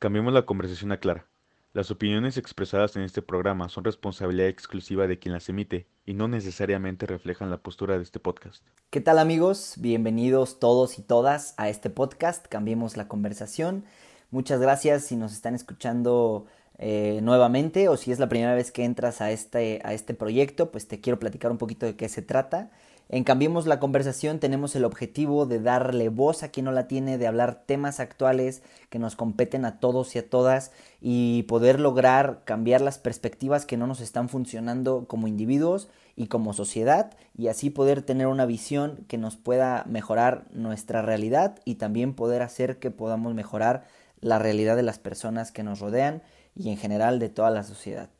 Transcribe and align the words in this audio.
Cambiemos 0.00 0.32
la 0.32 0.46
conversación 0.46 0.92
a 0.92 1.00
Clara. 1.00 1.26
Las 1.72 1.90
opiniones 1.90 2.36
expresadas 2.36 2.94
en 2.94 3.02
este 3.02 3.20
programa 3.20 3.68
son 3.68 3.82
responsabilidad 3.82 4.46
exclusiva 4.46 5.08
de 5.08 5.18
quien 5.18 5.32
las 5.32 5.48
emite 5.48 5.88
y 6.06 6.14
no 6.14 6.28
necesariamente 6.28 7.04
reflejan 7.04 7.50
la 7.50 7.56
postura 7.56 7.96
de 7.96 8.04
este 8.04 8.20
podcast. 8.20 8.62
¿Qué 8.90 9.00
tal 9.00 9.18
amigos? 9.18 9.74
Bienvenidos 9.78 10.60
todos 10.60 11.00
y 11.00 11.02
todas 11.02 11.54
a 11.56 11.68
este 11.68 11.90
podcast. 11.90 12.46
Cambiemos 12.46 12.96
la 12.96 13.08
conversación. 13.08 13.84
Muchas 14.30 14.60
gracias 14.60 15.02
si 15.02 15.16
nos 15.16 15.32
están 15.32 15.56
escuchando 15.56 16.46
eh, 16.78 17.18
nuevamente 17.20 17.88
o 17.88 17.96
si 17.96 18.12
es 18.12 18.20
la 18.20 18.28
primera 18.28 18.54
vez 18.54 18.70
que 18.70 18.84
entras 18.84 19.20
a 19.20 19.32
este, 19.32 19.80
a 19.82 19.94
este 19.94 20.14
proyecto, 20.14 20.70
pues 20.70 20.86
te 20.86 21.00
quiero 21.00 21.18
platicar 21.18 21.50
un 21.50 21.58
poquito 21.58 21.86
de 21.86 21.96
qué 21.96 22.08
se 22.08 22.22
trata. 22.22 22.70
En 23.10 23.24
Cambiemos 23.24 23.66
la 23.66 23.80
conversación 23.80 24.38
tenemos 24.38 24.76
el 24.76 24.84
objetivo 24.84 25.46
de 25.46 25.60
darle 25.60 26.10
voz 26.10 26.42
a 26.42 26.50
quien 26.50 26.66
no 26.66 26.72
la 26.72 26.88
tiene, 26.88 27.16
de 27.16 27.26
hablar 27.26 27.62
temas 27.64 28.00
actuales 28.00 28.62
que 28.90 28.98
nos 28.98 29.16
competen 29.16 29.64
a 29.64 29.80
todos 29.80 30.14
y 30.14 30.18
a 30.18 30.28
todas 30.28 30.72
y 31.00 31.44
poder 31.44 31.80
lograr 31.80 32.42
cambiar 32.44 32.82
las 32.82 32.98
perspectivas 32.98 33.64
que 33.64 33.78
no 33.78 33.86
nos 33.86 34.00
están 34.00 34.28
funcionando 34.28 35.06
como 35.08 35.26
individuos 35.26 35.88
y 36.16 36.26
como 36.26 36.52
sociedad 36.52 37.16
y 37.34 37.48
así 37.48 37.70
poder 37.70 38.02
tener 38.02 38.26
una 38.26 38.44
visión 38.44 39.06
que 39.08 39.16
nos 39.16 39.36
pueda 39.36 39.84
mejorar 39.88 40.44
nuestra 40.52 41.00
realidad 41.00 41.60
y 41.64 41.76
también 41.76 42.12
poder 42.12 42.42
hacer 42.42 42.78
que 42.78 42.90
podamos 42.90 43.32
mejorar 43.32 43.86
la 44.20 44.38
realidad 44.38 44.76
de 44.76 44.82
las 44.82 44.98
personas 44.98 45.50
que 45.50 45.62
nos 45.62 45.80
rodean 45.80 46.22
y 46.54 46.68
en 46.68 46.76
general 46.76 47.20
de 47.20 47.30
toda 47.30 47.48
la 47.48 47.62
sociedad. 47.62 48.10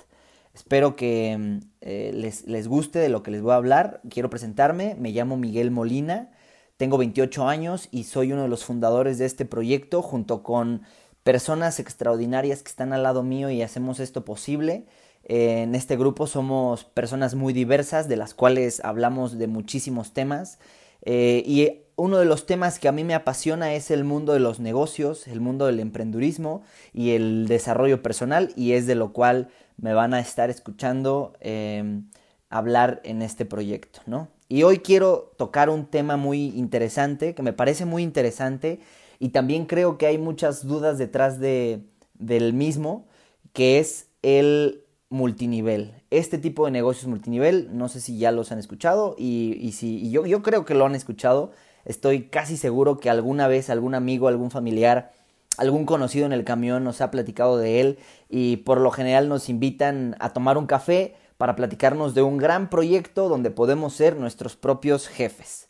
Espero 0.59 0.97
que 0.97 1.37
mm, 1.39 1.59
eh, 1.83 2.33
les, 2.47 2.66
guste 2.66 2.99
de 2.99 3.09
lo 3.09 3.23
que 3.23 3.30
les 3.30 3.43
voy 3.43 3.53
a 3.53 3.57
hablar. 3.57 4.01
Quiero 4.11 4.29
presentarme, 4.29 4.97
me 4.99 5.12
llamo 5.12 5.37
Miguel 5.37 5.71
Molina, 5.71 6.32
tengo 6.77 6.99
28 6.99 7.46
años 7.46 7.88
y 7.93 8.05
soy 8.05 8.32
uno 8.32 8.43
de 8.43 8.49
los 8.49 8.65
fundadores 8.65 9.19
de 9.19 9.27
este 9.27 9.45
proyecto 9.45 10.02
junto 10.02 10.43
con 10.43 10.82
personas 11.23 11.79
extraordinarias 11.79 12.65
que 12.65 12.71
están 12.71 12.93
al 12.93 13.05
lado 13.05 13.23
mío 13.23 13.51
y 13.51 13.63
hacemos 13.63 14.01
esto 14.01 14.24
posible. 14.24 14.87
en 15.23 15.77
este 15.77 15.97
grupo 15.97 16.27
somos 16.27 16.85
personas 16.85 17.37
muy 17.37 17.52
diversas 17.52 18.09
de 18.09 18.16
las 18.16 18.35
cuales 18.35 18.80
hablamos 18.85 19.38
de 19.38 19.47
muchísimos 19.47 20.13
temas 20.13 20.59
eh, 21.02 21.43
y 21.46 21.82
uno 21.96 22.18
de 22.18 22.24
los 22.24 22.46
temas 22.46 22.79
que 22.79 22.88
a 22.88 22.93
mí 22.93 23.02
me 23.02 23.15
apasiona 23.15 23.74
es 23.74 23.91
el 23.91 24.04
mundo 24.04 24.32
de 24.32 24.41
los 24.41 24.60
negocios, 24.60 25.27
el 25.27 25.41
mundo 25.41 25.66
del 25.66 25.80
emprendurismo 25.80 26.63
y 26.93 27.10
el 27.10 27.49
desarrollo 27.49 28.02
personal 28.02 28.52
y 28.54 28.73
es 28.73 28.87
de 28.87 28.95
lo 28.95 29.13
cual 29.13 29.49
me 29.76 29.95
van 29.95 30.15
a 30.15 30.21
estar 30.21 30.49
escuchando 30.49 31.35
em, 31.41 32.09
hablar 32.51 33.01
en 33.04 33.21
este 33.23 33.45
proyecto, 33.45 34.01
¿no? 34.07 34.29
Y 34.49 34.63
hoy 34.63 34.79
quiero 34.79 35.32
tocar 35.37 35.71
un 35.71 35.87
tema 35.87 36.16
muy 36.16 36.57
interesante, 36.57 37.35
que 37.35 37.43
me 37.43 37.52
parece 37.52 37.85
muy 37.85 38.02
interesante 38.02 38.80
y 39.19 39.30
también 39.30 39.66
creo 39.66 39.99
que 39.99 40.07
hay 40.07 40.19
muchas 40.19 40.66
dudas 40.66 40.99
detrás 40.99 41.41
de, 41.41 41.82
del 42.15 42.52
mismo, 42.54 43.07
que 43.52 43.79
es 43.79 44.09
el 44.23 44.85
multinivel. 45.10 45.95
Este 46.10 46.38
tipo 46.38 46.66
de 46.66 46.73
negocios 46.73 47.06
multinivel, 47.06 47.70
no 47.73 47.88
sé 47.88 48.01
si 48.01 48.18
ya 48.18 48.32
los 48.32 48.52
han 48.52 48.59
escuchado 48.59 49.14
y, 49.18 49.56
y 49.60 49.73
si 49.73 50.10
yo, 50.10 50.26
yo 50.26 50.42
creo 50.42 50.64
que 50.64 50.74
lo 50.74 50.87
han 50.87 50.95
escuchado. 50.95 51.52
Estoy 51.84 52.24
casi 52.24 52.56
seguro 52.56 52.98
que 52.98 53.10
alguna 53.10 53.48
vez 53.48 53.70
algún 53.70 53.95
amigo, 53.95 54.29
algún 54.29 54.51
familiar 54.51 55.12
algún 55.59 55.84
conocido 55.84 56.24
en 56.24 56.32
el 56.32 56.45
camión 56.45 56.84
nos 56.84 57.01
ha 57.01 57.10
platicado 57.10 57.59
de 57.59 57.80
él 57.80 57.98
y 58.30 58.59
por 58.59 58.80
lo 58.80 58.90
general 58.90 59.29
nos 59.29 59.48
invitan 59.48 60.16
a 60.20 60.32
tomar 60.32 60.56
un 60.56 60.66
café 60.66 61.16
para 61.36 61.56
platicarnos 61.56 62.14
de 62.14 62.23
un 62.23 62.38
gran 62.38 62.70
proyecto 62.70 63.29
donde 63.29 63.51
podemos 63.51 63.92
ser 63.92 64.16
nuestros 64.16 64.56
propios 64.56 65.09
jefes. 65.09 65.68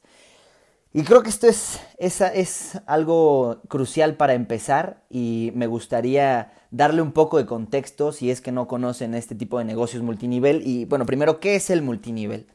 Y 0.93 1.03
creo 1.03 1.23
que 1.23 1.29
esto 1.29 1.47
es, 1.47 1.81
es 1.99 2.81
algo 2.87 3.61
crucial 3.69 4.17
para 4.17 4.35
empezar 4.35 5.05
y 5.11 5.53
me 5.55 5.67
gustaría 5.67 6.53
darle 6.71 7.03
un 7.03 7.13
poco 7.13 7.37
de 7.37 7.47
contexto 7.47 8.11
si 8.13 8.31
es 8.31 8.41
que 8.41 8.53
no 8.53 8.67
conocen 8.67 9.15
este 9.15 9.35
tipo 9.35 9.59
de 9.59 9.65
negocios 9.67 10.03
multinivel. 10.03 10.63
Y 10.67 10.87
bueno, 10.87 11.05
primero, 11.05 11.41
¿qué 11.41 11.57
es 11.57 11.69
el 11.71 11.83
multinivel? 11.83 12.47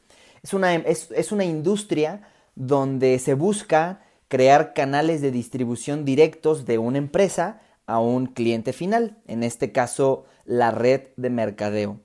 Es 0.41 0.53
una, 0.53 0.73
es 0.75 1.31
una 1.31 1.45
industria 1.45 2.21
donde 2.55 3.19
se 3.19 3.35
busca 3.35 4.01
crear 4.27 4.73
canales 4.73 5.21
de 5.21 5.31
distribución 5.31 6.05
directos 6.05 6.65
de 6.65 6.79
una 6.79 6.97
empresa 6.97 7.61
a 7.85 7.99
un 7.99 8.25
cliente 8.25 8.73
final, 8.73 9.17
en 9.27 9.43
este 9.43 9.71
caso 9.71 10.25
la 10.45 10.71
red 10.71 11.09
de 11.17 11.29
mercadeo. 11.29 11.99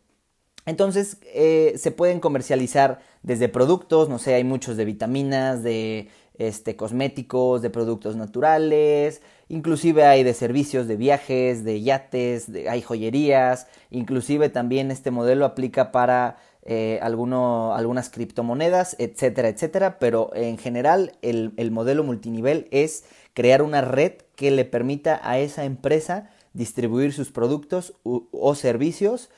Entonces 0.66 1.16
eh, 1.22 1.74
se 1.78 1.90
pueden 1.90 2.20
comercializar 2.20 3.00
desde 3.28 3.50
productos, 3.50 4.08
no 4.08 4.18
sé, 4.18 4.32
hay 4.32 4.42
muchos 4.42 4.78
de 4.78 4.86
vitaminas, 4.86 5.62
de 5.62 6.08
este, 6.38 6.76
cosméticos, 6.76 7.60
de 7.60 7.68
productos 7.68 8.16
naturales, 8.16 9.20
inclusive 9.50 10.06
hay 10.06 10.22
de 10.24 10.32
servicios 10.32 10.88
de 10.88 10.96
viajes, 10.96 11.62
de 11.62 11.82
yates, 11.82 12.50
hay 12.70 12.80
joyerías, 12.80 13.66
inclusive 13.90 14.48
también 14.48 14.90
este 14.90 15.10
modelo 15.10 15.44
aplica 15.44 15.92
para 15.92 16.38
eh, 16.62 17.00
algunas 17.02 18.08
criptomonedas, 18.08 18.96
etcétera, 18.98 19.48
etcétera, 19.48 19.98
pero 19.98 20.30
en 20.34 20.56
general 20.56 21.12
el, 21.20 21.70
modelo 21.70 22.04
multinivel 22.04 22.66
es 22.70 23.04
crear 23.34 23.60
una 23.60 23.82
red 23.82 24.12
que 24.36 24.50
le 24.50 24.64
permita 24.64 25.20
a 25.22 25.38
esa 25.38 25.66
empresa 25.66 26.30
distribuir 26.54 27.12
sus 27.12 27.30
productos 27.30 27.92
o 28.04 28.54
servicios 28.54 29.28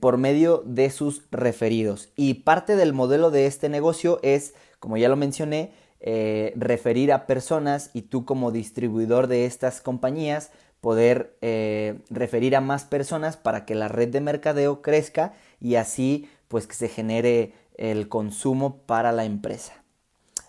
por 0.00 0.18
medio 0.18 0.62
de 0.64 0.90
sus 0.90 1.22
referidos. 1.30 2.08
Y 2.16 2.34
parte 2.34 2.76
del 2.76 2.92
modelo 2.92 3.30
de 3.30 3.46
este 3.46 3.68
negocio 3.68 4.18
es, 4.22 4.54
como 4.80 4.96
ya 4.96 5.08
lo 5.08 5.16
mencioné, 5.16 5.72
eh, 6.00 6.52
referir 6.56 7.12
a 7.12 7.26
personas 7.26 7.90
y 7.94 8.02
tú 8.02 8.24
como 8.24 8.52
distribuidor 8.52 9.26
de 9.26 9.46
estas 9.46 9.80
compañías 9.80 10.50
poder 10.80 11.38
referir 12.10 12.54
a 12.54 12.60
más 12.60 12.84
personas 12.84 13.38
para 13.38 13.64
que 13.64 13.74
la 13.74 13.88
red 13.88 14.10
de 14.10 14.20
mercadeo 14.20 14.82
crezca 14.82 15.32
y 15.58 15.76
así 15.76 16.28
pues 16.48 16.66
que 16.66 16.74
se 16.74 16.88
genere 16.90 17.54
el 17.76 18.08
consumo 18.08 18.82
para 18.86 19.12
la 19.12 19.24
empresa. 19.24 19.84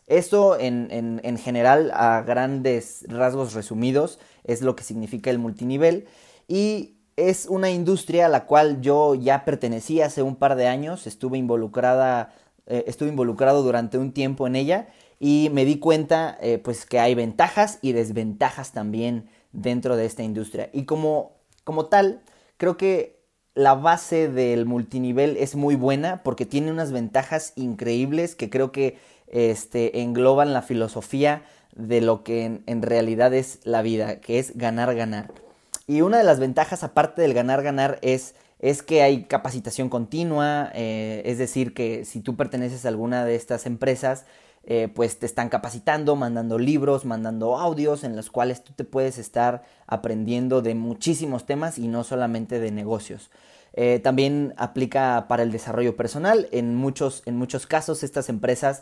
Esto 0.08 0.60
en, 0.60 0.90
en, 0.92 1.38
general, 1.40 1.92
a 1.96 2.22
grandes 2.22 3.06
rasgos 3.08 3.54
resumidos, 3.54 4.20
es 4.44 4.62
lo 4.62 4.76
que 4.76 4.84
significa 4.84 5.32
el 5.32 5.40
multinivel 5.40 6.06
y 6.48 6.95
es 7.16 7.46
una 7.46 7.72
industria 7.72 8.26
a 8.26 8.30
la 8.30 8.46
cual 8.46 8.82
yo 8.82 9.16
ya 9.16 9.46
pertenecí 9.46 10.02
hace 10.02 10.22
un 10.22 10.36
par 10.36 10.56
de 10.56 10.68
años, 10.68 11.08
estuve 11.08 11.38
involucrada, 11.38 12.34
eh, 12.66 12.84
estuve 12.88 13.10
involucrado 13.10 13.64
durante 13.64 13.98
un 13.98 14.12
tiempo 14.12 14.48
en 14.48 14.56
ella 14.56 14.88
y 15.20 15.50
me 15.54 15.66
di 15.66 15.80
cuenta 15.80 16.38
eh, 16.42 16.58
pues 16.58 16.86
que 16.86 17.00
hay 17.00 17.16
ventajas 17.16 17.80
y 17.82 17.94
desventajas 17.94 18.74
también 18.74 19.30
dentro 19.54 19.96
de 19.96 20.06
esta 20.06 20.24
industria 20.24 20.70
y 20.74 20.84
como, 20.84 21.38
como 21.64 21.86
tal 21.86 22.22
creo 22.58 22.76
que 22.76 23.16
la 23.54 23.74
base 23.74 24.28
del 24.28 24.66
multinivel 24.66 25.38
es 25.38 25.56
muy 25.56 25.76
buena 25.76 26.22
porque 26.24 26.46
tiene 26.46 26.72
unas 26.72 26.92
ventajas 26.92 27.54
increíbles 27.56 28.36
que 28.36 28.50
creo 28.50 28.74
que 28.74 28.98
este, 29.28 30.02
engloban 30.02 30.54
la 30.54 30.62
filosofía 30.62 31.44
de 31.74 32.02
lo 32.02 32.24
que 32.24 32.62
en, 32.66 32.82
realidad 32.82 33.34
es 33.34 33.60
la 33.64 33.82
vida, 33.82 34.20
que 34.20 34.40
es 34.40 34.58
ganar, 34.58 34.94
ganar. 34.96 35.45
Y 35.88 36.02
una 36.02 36.18
de 36.18 36.24
las 36.24 36.40
ventajas, 36.40 36.84
aparte 36.84 37.22
del 37.22 37.34
ganar, 37.34 37.62
ganar, 37.62 38.00
es, 38.02 38.34
es 38.60 38.82
que 38.82 39.04
hay 39.04 39.26
capacitación 39.26 39.90
continua, 39.90 40.72
eh, 40.74 41.22
es 41.26 41.38
decir, 41.38 41.74
que 41.74 42.06
si 42.06 42.22
tú 42.22 42.36
perteneces 42.36 42.86
a 42.86 42.88
alguna 42.88 43.24
de 43.24 43.36
estas 43.36 43.68
empresas, 43.68 44.26
eh, 44.64 44.90
pues 44.94 45.20
te 45.20 45.28
están 45.28 45.50
capacitando, 45.50 46.16
mandando 46.16 46.58
libros, 46.58 47.06
mandando 47.06 47.58
audios 47.60 48.04
en 48.04 48.16
los 48.16 48.32
cuales 48.32 48.64
tú 48.64 48.74
te 48.74 48.84
puedes 48.84 49.20
estar 49.20 49.64
aprendiendo 49.86 50.64
de 50.64 50.74
muchísimos 50.74 51.46
temas 51.46 51.78
y 51.78 51.88
no 51.88 52.04
solamente 52.04 52.60
de 52.60 52.72
negocios. 52.72 53.30
Eh, 53.74 54.00
también 54.00 54.56
aplica 54.58 55.28
para 55.28 55.44
el 55.44 55.52
desarrollo 55.52 55.96
personal. 55.96 56.48
En 56.52 56.74
muchos, 56.74 57.22
en 57.28 57.36
muchos 57.36 57.68
casos 57.68 58.02
estas 58.02 58.30
empresas 58.30 58.82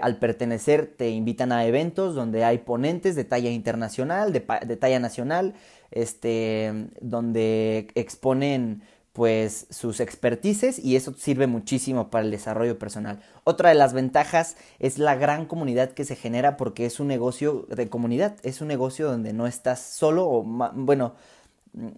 al 0.00 0.18
pertenecer 0.18 0.94
te 0.96 1.10
invitan 1.10 1.50
a 1.50 1.66
eventos 1.66 2.14
donde 2.14 2.44
hay 2.44 2.58
ponentes 2.58 3.16
de 3.16 3.24
talla 3.24 3.50
internacional, 3.50 4.32
de, 4.32 4.46
de 4.64 4.76
talla 4.76 5.00
nacional, 5.00 5.54
este, 5.92 6.88
donde 7.00 7.88
exponen 7.94 8.82
pues 9.12 9.66
sus 9.70 10.00
expertices 10.00 10.78
y 10.78 10.96
eso 10.96 11.12
sirve 11.14 11.46
muchísimo 11.46 12.08
para 12.10 12.24
el 12.24 12.30
desarrollo 12.30 12.78
personal. 12.78 13.20
Otra 13.44 13.68
de 13.68 13.74
las 13.74 13.92
ventajas 13.92 14.56
es 14.78 14.98
la 14.98 15.16
gran 15.16 15.44
comunidad 15.44 15.92
que 15.92 16.04
se 16.04 16.16
genera 16.16 16.56
porque 16.56 16.86
es 16.86 16.98
un 16.98 17.08
negocio 17.08 17.66
de 17.68 17.88
comunidad, 17.90 18.36
es 18.42 18.62
un 18.62 18.68
negocio 18.68 19.06
donde 19.06 19.34
no 19.34 19.46
estás 19.46 19.80
solo 19.80 20.42
bueno, 20.42 21.14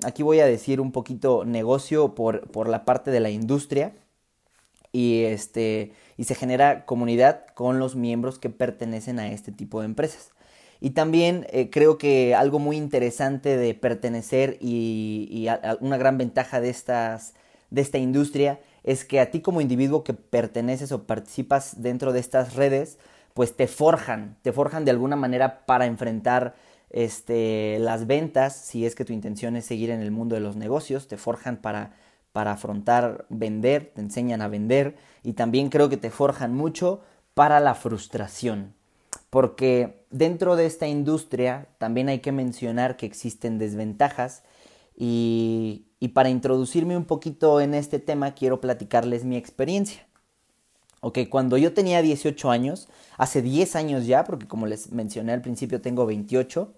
aquí 0.05 0.23
voy 0.23 0.41
a 0.41 0.47
decir 0.47 0.81
un 0.81 0.91
poquito 0.91 1.45
negocio 1.45 2.15
por, 2.17 2.49
por 2.51 2.69
la 2.69 2.85
parte 2.85 3.13
de 3.13 3.21
la 3.21 3.31
industria 3.31 3.93
y 4.93 5.25
este 5.25 5.93
y 6.17 6.25
se 6.25 6.35
genera 6.35 6.85
comunidad 6.85 7.47
con 7.55 7.79
los 7.79 7.97
miembros 7.97 8.39
que 8.39 8.51
pertenecen 8.51 9.19
a 9.19 9.31
este 9.31 9.53
tipo 9.53 9.81
de 9.81 9.87
empresas. 9.87 10.34
Y 10.85 10.91
también 10.91 11.47
eh, 11.49 11.71
creo 11.71 11.97
que 11.97 12.35
algo 12.35 12.59
muy 12.59 12.77
interesante 12.77 13.57
de 13.57 13.73
pertenecer 13.73 14.59
y, 14.61 15.49
una 15.81 15.97
gran 15.97 16.19
ventaja 16.19 16.61
de, 16.61 16.69
estas, 16.69 17.33
de 17.71 17.81
esta 17.81 17.97
industria 17.97 18.61
es 18.83 19.07
que 19.07 19.19
a 19.19 19.31
ti 19.31 19.41
como 19.41 19.63
individuo 19.63 20.05
que 20.05 20.13
perteneces 20.13 20.93
o 20.93 21.05
participas 21.07 21.81
dentro 21.81 22.13
de 22.13 22.21
estas 22.21 22.55
redes, 22.55 22.99
pues 23.33 23.57
te 23.57 23.67
forjan, 23.67 24.37
te 24.43 24.53
forjan 24.53 24.85
de 24.85 24.91
alguna 24.91 25.17
manera 25.17 25.65
para 25.65 25.87
enfrentar 25.87 26.55
este, 26.91 27.79
las 27.79 28.07
ventas, 28.07 28.55
si 28.55 28.85
es 28.85 28.95
que 28.95 29.07
tu 29.07 29.15
intención 29.15 29.57
es 29.57 29.65
seguir 29.65 29.89
en 29.89 30.03
el 30.03 30.11
mundo 30.11 30.35
de 30.35 30.43
los 30.43 30.55
negocios, 30.55 31.09
te 31.09 31.17
forjan 31.17 31.57
para, 31.57 31.95
para 32.33 32.53
afrontar 32.53 33.25
vender, 33.31 33.91
te 33.95 34.03
enseñan 34.03 34.43
a 34.43 34.49
vender 34.49 34.97
y 35.23 35.33
también 35.33 35.71
creo 35.71 35.89
que 35.89 35.97
te 35.97 36.11
forjan 36.11 36.55
mucho 36.55 37.01
para 37.33 37.59
la 37.59 37.75
frustración. 37.75 38.75
Porque 39.35 40.07
dentro 40.13 40.55
de 40.55 40.65
esta 40.65 40.87
industria 40.87 41.67
también 41.79 42.09
hay 42.09 42.21
que 42.21 42.31
mencionar 42.31 42.97
que 42.97 43.05
existen 43.05 43.59
desventajas 43.59 44.45
y, 44.97 45.87
para 46.15 46.29
introducirme 46.29 46.97
un 46.97 47.05
poquito 47.05 47.61
en 47.61 47.75
este 47.75 47.99
tema 47.99 48.35
quiero 48.35 48.61
platicarles 48.61 49.25
mi 49.25 49.37
experiencia. 49.37 50.07
Ok, 51.01 51.19
cuando 51.29 51.57
yo 51.57 51.75
tenía 51.75 52.01
18 52.01 52.49
años, 52.49 52.87
hace 53.19 53.43
10 53.43 53.75
años 53.75 54.07
ya, 54.07 54.23
porque 54.23 54.47
como 54.47 54.69
les 54.69 54.93
mencioné 54.93 55.33
al 55.33 55.43
principio 55.43 55.81
tengo 55.81 56.07
28, 56.07 56.73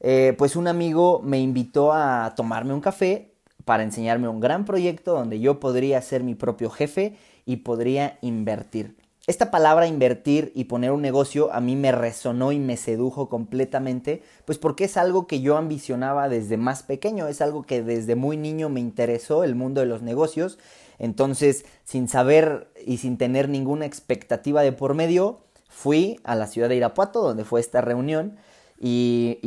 eh, 0.00 0.34
pues 0.36 0.56
un 0.56 0.66
amigo 0.66 1.20
me 1.22 1.38
invitó 1.38 1.92
a 1.92 2.34
tomarme 2.34 2.74
un 2.74 2.80
café 2.80 3.30
para 3.64 3.84
enseñarme 3.84 4.26
un 4.26 4.40
gran 4.40 4.64
proyecto 4.64 5.12
donde 5.12 5.38
yo 5.38 5.60
podría 5.60 6.02
ser 6.02 6.24
mi 6.24 6.34
propio 6.34 6.68
jefe 6.68 7.16
y 7.44 7.58
podría 7.58 8.18
invertir. 8.22 9.05
Esta 9.28 9.50
palabra 9.50 9.88
invertir 9.88 10.52
y 10.54 10.64
poner 10.64 10.92
un 10.92 11.02
negocio 11.02 11.52
a 11.52 11.60
mí 11.60 11.74
me 11.74 11.90
resonó 11.90 12.52
y 12.52 12.60
me 12.60 12.76
sedujo 12.76 13.28
completamente, 13.28 14.22
pues 14.44 14.56
porque 14.56 14.84
es 14.84 14.96
algo 14.96 15.26
que 15.26 15.40
yo 15.40 15.56
ambicionaba 15.56 16.28
desde 16.28 16.56
más 16.56 16.84
pequeño, 16.84 17.26
es 17.26 17.40
algo 17.40 17.64
que 17.64 17.82
desde 17.82 18.14
muy 18.14 18.36
niño 18.36 18.68
me 18.68 18.78
interesó 18.78 19.42
el 19.42 19.56
mundo 19.56 19.80
de 19.80 19.88
los 19.88 20.00
negocios, 20.02 20.60
entonces 21.00 21.64
sin 21.82 22.06
saber 22.06 22.68
y 22.86 22.98
sin 22.98 23.18
tener 23.18 23.48
ninguna 23.48 23.84
expectativa 23.84 24.62
de 24.62 24.70
por 24.70 24.94
medio, 24.94 25.40
fui 25.68 26.20
a 26.22 26.36
la 26.36 26.46
ciudad 26.46 26.68
de 26.68 26.76
Irapuato 26.76 27.20
donde 27.20 27.44
fue 27.44 27.58
esta 27.58 27.80
reunión 27.80 28.36
y, 28.78 29.40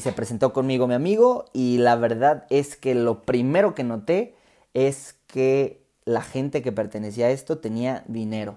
se 0.00 0.12
presentó 0.12 0.54
conmigo 0.54 0.86
mi 0.86 0.94
amigo 0.94 1.44
y 1.52 1.76
la 1.76 1.96
verdad 1.96 2.46
es 2.48 2.76
que 2.76 2.94
lo 2.94 3.24
primero 3.24 3.74
que 3.74 3.84
noté 3.84 4.36
es 4.72 5.16
que 5.26 5.84
la 6.06 6.22
gente 6.22 6.62
que 6.62 6.72
pertenecía 6.72 7.26
a 7.26 7.30
esto 7.30 7.58
tenía 7.58 8.04
dinero. 8.08 8.56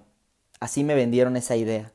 Así 0.61 0.83
me 0.83 0.93
vendieron 0.93 1.35
esa 1.37 1.55
idea. 1.55 1.91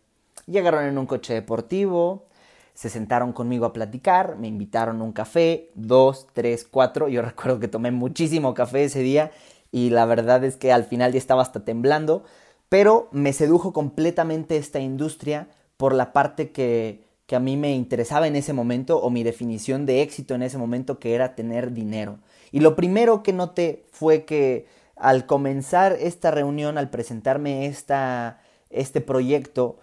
Llegaron 0.47 0.85
en 0.85 0.99
un 0.99 1.07
coche 1.07 1.33
deportivo, 1.33 2.27
se 2.75 2.91
sentaron 2.91 3.33
conmigo 3.33 3.65
a 3.65 3.73
platicar, 3.73 4.37
me 4.39 4.49
invitaron 4.49 5.01
a 5.01 5.05
un 5.05 5.13
café, 5.13 5.71
dos, 5.77 6.27
tres, 6.33 6.67
cuatro. 6.69 7.09
Yo 7.09 7.23
recuerdo 7.23 7.61
que 7.61 7.69
tomé 7.69 7.93
muchísimo 7.93 8.55
café 8.55 8.85
ese 8.85 9.01
día 9.01 9.31
y 9.71 9.91
la 9.91 10.05
verdad 10.05 10.43
es 10.43 10.57
que 10.57 10.73
al 10.73 10.83
final 10.83 11.13
ya 11.13 11.19
estaba 11.19 11.43
hasta 11.43 11.65
temblando, 11.65 12.25
pero 12.69 13.09
me 13.13 13.33
sedujo 13.33 13.73
completamente 13.73 14.57
esta 14.57 14.81
industria 14.81 15.49
por 15.77 15.95
la 15.95 16.13
parte 16.13 16.51
que, 16.51 17.05
que 17.27 17.37
a 17.37 17.41
mí 17.41 17.57
me 17.57 17.73
interesaba 17.73 18.27
en 18.27 18.35
ese 18.35 18.53
momento 18.53 18.99
o 18.99 19.11
mi 19.11 19.23
definición 19.23 19.87
de 19.87 20.03
éxito 20.03 20.35
en 20.35 20.43
ese 20.43 20.59
momento 20.59 20.99
que 20.99 21.15
era 21.15 21.37
tener 21.37 21.73
dinero. 21.73 22.19
Y 22.51 22.61
lo 22.61 22.75
primero 22.75 23.23
que 23.23 23.33
noté 23.33 23.85
fue 23.93 24.25
que 24.25 24.67
al 24.97 25.27
comenzar 25.27 25.93
esta 25.93 26.33
reunión, 26.33 26.79
al 26.79 26.91
presentarme 26.91 27.67
esta, 27.67 28.41
este 28.77 29.01
proyecto, 29.01 29.79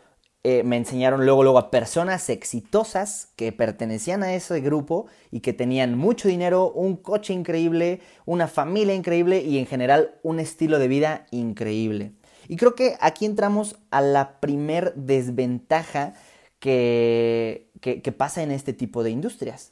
eh, 0.46 0.64
me 0.64 0.76
enseñaron 0.76 1.26
luego, 1.26 1.44
luego 1.44 1.58
a 1.58 1.72
personas 1.72 2.30
exitosas 2.30 3.30
que 3.38 3.54
pertenecían 3.54 4.24
a 4.24 4.34
ese 4.34 4.60
grupo 4.60 5.06
y 5.32 5.40
que 5.40 5.54
tenían 5.54 5.98
mucho 5.98 6.28
dinero, 6.28 6.70
un 6.70 6.98
coche 6.98 7.34
increíble, 7.34 8.02
una 8.26 8.48
familia 8.48 8.94
increíble 8.94 9.42
y 9.42 9.58
en 9.58 9.66
general 9.66 10.16
un 10.22 10.42
estilo 10.42 10.80
de 10.80 10.90
vida 10.90 11.28
increíble. 11.32 12.12
Y 12.50 12.58
creo 12.58 12.76
que 12.76 12.98
aquí 13.00 13.26
entramos 13.26 13.78
a 13.90 14.02
la 14.02 14.42
primer 14.42 14.94
desventaja 14.96 16.14
que, 16.60 17.70
que, 17.82 18.12
pasa 18.12 18.44
en 18.44 18.52
este 18.52 18.74
tipo 18.74 19.04
de 19.04 19.12
industrias. 19.12 19.72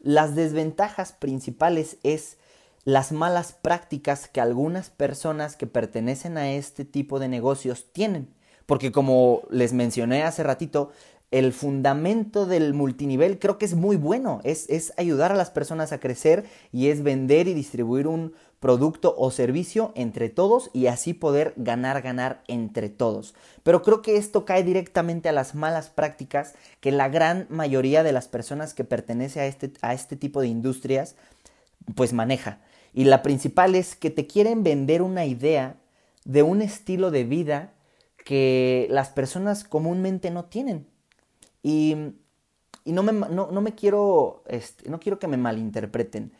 Las 0.00 0.34
desventajas 0.34 1.12
principales 1.12 1.98
es 2.02 2.38
las 2.84 3.12
malas 3.12 3.52
prácticas 3.52 4.28
que 4.28 4.40
algunas 4.40 4.90
personas 4.90 5.56
que 5.56 5.66
pertenecen 5.66 6.38
a 6.38 6.52
este 6.52 6.84
tipo 6.84 7.18
de 7.18 7.28
negocios 7.28 7.92
tienen. 7.92 8.34
Porque 8.70 8.92
como 8.92 9.42
les 9.50 9.72
mencioné 9.72 10.22
hace 10.22 10.44
ratito, 10.44 10.92
el 11.32 11.52
fundamento 11.52 12.46
del 12.46 12.72
multinivel 12.72 13.40
creo 13.40 13.58
que 13.58 13.64
es 13.64 13.74
muy 13.74 13.96
bueno, 13.96 14.40
es, 14.44 14.70
es, 14.70 14.92
ayudar 14.96 15.32
a 15.32 15.34
las 15.34 15.50
personas 15.50 15.90
a 15.90 15.98
crecer 15.98 16.44
y 16.70 16.86
es 16.86 17.02
vender 17.02 17.48
y 17.48 17.54
distribuir 17.54 18.06
un 18.06 18.32
producto 18.60 19.12
o 19.18 19.32
servicio 19.32 19.90
entre 19.96 20.28
todos 20.28 20.70
y 20.72 20.86
así 20.86 21.14
poder 21.14 21.52
ganar, 21.56 22.00
ganar 22.00 22.44
entre 22.46 22.90
todos. 22.90 23.34
Pero 23.64 23.82
creo 23.82 24.02
que 24.02 24.16
esto 24.16 24.44
cae 24.44 24.62
directamente 24.62 25.28
a 25.28 25.32
las 25.32 25.56
malas 25.56 25.90
prácticas 25.90 26.54
que 26.78 26.92
la 26.92 27.08
gran 27.08 27.48
mayoría 27.50 28.04
de 28.04 28.12
las 28.12 28.28
personas 28.28 28.72
que 28.72 28.84
pertenece 28.84 29.40
a 29.40 29.46
este, 29.46 29.72
a 29.82 29.94
este 29.94 30.14
tipo 30.14 30.40
de 30.40 30.46
industrias 30.46 31.16
pues 31.96 32.12
maneja. 32.12 32.60
Y 32.94 33.02
la 33.02 33.22
principal 33.22 33.74
es 33.74 33.96
que 33.96 34.10
te 34.10 34.28
quieren 34.28 34.62
vender 34.62 35.02
una 35.02 35.26
idea 35.26 35.74
de 36.24 36.44
un 36.44 36.62
estilo 36.62 37.10
de 37.10 37.24
vida 37.24 37.72
que 38.24 38.86
las 38.90 39.08
personas 39.08 39.64
comúnmente 39.64 40.30
no 40.30 40.44
tienen. 40.44 40.86
Y, 41.62 41.96
no, 42.84 43.02
me, 43.02 43.12
no, 43.12 43.60
me 43.60 43.74
quiero, 43.74 44.42
este, 44.48 44.88
no 44.88 45.00
quiero 45.00 45.18
que 45.18 45.28
me 45.28 45.36
malinterpreten. 45.36 46.32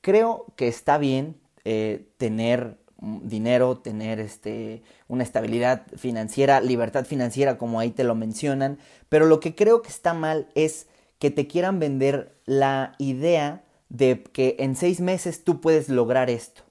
Creo 0.00 0.46
que 0.56 0.68
está 0.68 0.98
bien 0.98 1.36
eh, 1.64 2.08
tener 2.18 2.78
dinero, 3.00 3.78
tener 3.78 4.18
este, 4.18 4.82
una 5.06 5.22
estabilidad 5.22 5.86
financiera, 5.96 6.60
libertad 6.60 7.04
financiera, 7.04 7.56
como 7.56 7.78
ahí 7.78 7.90
te 7.90 8.04
lo 8.04 8.14
mencionan, 8.14 8.78
pero 9.08 9.26
lo 9.26 9.38
que 9.38 9.54
creo 9.54 9.82
que 9.82 9.88
está 9.88 10.14
mal 10.14 10.48
es 10.54 10.88
que 11.18 11.30
te 11.30 11.46
quieran 11.46 11.78
vender 11.78 12.36
la 12.44 12.94
idea 12.98 13.62
de 13.88 14.22
que 14.22 14.56
en 14.58 14.76
seis 14.76 15.00
meses 15.00 15.44
tú 15.44 15.60
puedes 15.60 15.88
lograr 15.88 16.30
esto. 16.30 16.62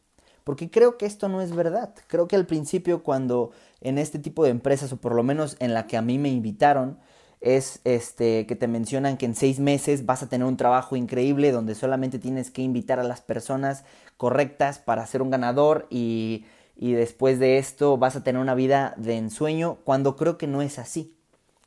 Porque 0.44 0.70
creo 0.70 0.98
que 0.98 1.06
esto 1.06 1.28
no 1.28 1.42
es 1.42 1.54
verdad. 1.54 1.94
Creo 2.08 2.28
que 2.28 2.38
al 2.38 2.46
principio 2.46 3.04
cuando 3.04 3.52
en 3.82 3.98
este 3.98 4.20
tipo 4.20 4.44
de 4.44 4.52
empresas, 4.52 4.92
o 4.94 4.98
por 4.98 5.16
lo 5.16 5.24
menos 5.24 5.58
en 5.60 5.74
la 5.74 5.88
que 5.88 5.98
a 5.98 6.02
mí 6.02 6.18
me 6.18 6.30
invitaron, 6.30 7.00
es 7.42 7.82
este 7.84 8.48
que 8.48 8.56
te 8.56 8.68
mencionan 8.68 9.18
que 9.18 9.26
en 9.26 9.36
seis 9.36 9.60
meses 9.60 10.06
vas 10.06 10.24
a 10.24 10.30
tener 10.30 10.48
un 10.48 10.58
trabajo 10.58 10.96
increíble 10.96 11.52
donde 11.52 11.76
solamente 11.76 12.18
tienes 12.18 12.50
que 12.50 12.64
invitar 12.64 13.00
a 13.00 13.04
las 13.04 13.22
personas 13.22 13.84
correctas 14.18 14.80
para 14.80 15.06
ser 15.06 15.22
un 15.22 15.30
ganador 15.30 15.86
y, 15.92 16.46
y 16.76 16.94
después 16.94 17.40
de 17.40 17.58
esto 17.60 17.98
vas 17.98 18.16
a 18.16 18.24
tener 18.24 18.42
una 18.42 18.56
vida 18.56 18.96
de 18.98 19.18
ensueño 19.18 19.78
cuando 19.84 20.16
creo 20.16 20.38
que 20.38 20.48
no 20.48 20.62
es 20.62 20.80
así. 20.80 21.16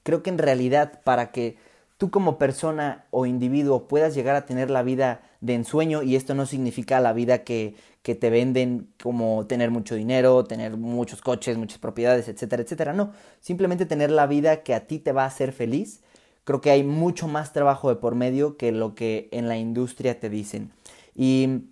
Creo 0.02 0.22
que 0.22 0.30
en 0.30 0.38
realidad 0.38 1.02
para 1.04 1.30
que 1.30 1.56
tú 2.00 2.10
como 2.10 2.38
persona 2.38 3.04
o 3.10 3.26
individuo 3.26 3.86
puedas 3.86 4.14
llegar 4.14 4.34
a 4.34 4.46
tener 4.46 4.70
la 4.70 4.82
vida 4.82 5.20
de 5.42 5.52
ensueño 5.52 6.02
y 6.02 6.16
esto 6.16 6.34
no 6.34 6.46
significa 6.46 6.98
la 6.98 7.12
vida 7.12 7.44
que, 7.44 7.74
que 8.00 8.14
te 8.14 8.30
venden 8.30 8.88
como 9.02 9.46
tener 9.46 9.70
mucho 9.70 9.96
dinero, 9.96 10.44
tener 10.44 10.78
muchos 10.78 11.20
coches, 11.20 11.58
muchas 11.58 11.78
propiedades, 11.78 12.26
etcétera, 12.28 12.62
etcétera. 12.62 12.94
No, 12.94 13.12
simplemente 13.40 13.84
tener 13.84 14.10
la 14.10 14.26
vida 14.26 14.62
que 14.62 14.72
a 14.72 14.86
ti 14.86 14.98
te 14.98 15.12
va 15.12 15.24
a 15.24 15.26
hacer 15.26 15.52
feliz. 15.52 16.00
Creo 16.44 16.62
que 16.62 16.70
hay 16.70 16.84
mucho 16.84 17.28
más 17.28 17.52
trabajo 17.52 17.90
de 17.90 17.96
por 17.96 18.14
medio 18.14 18.56
que 18.56 18.72
lo 18.72 18.94
que 18.94 19.28
en 19.30 19.46
la 19.46 19.58
industria 19.58 20.18
te 20.18 20.30
dicen. 20.30 20.70
Y 21.14 21.64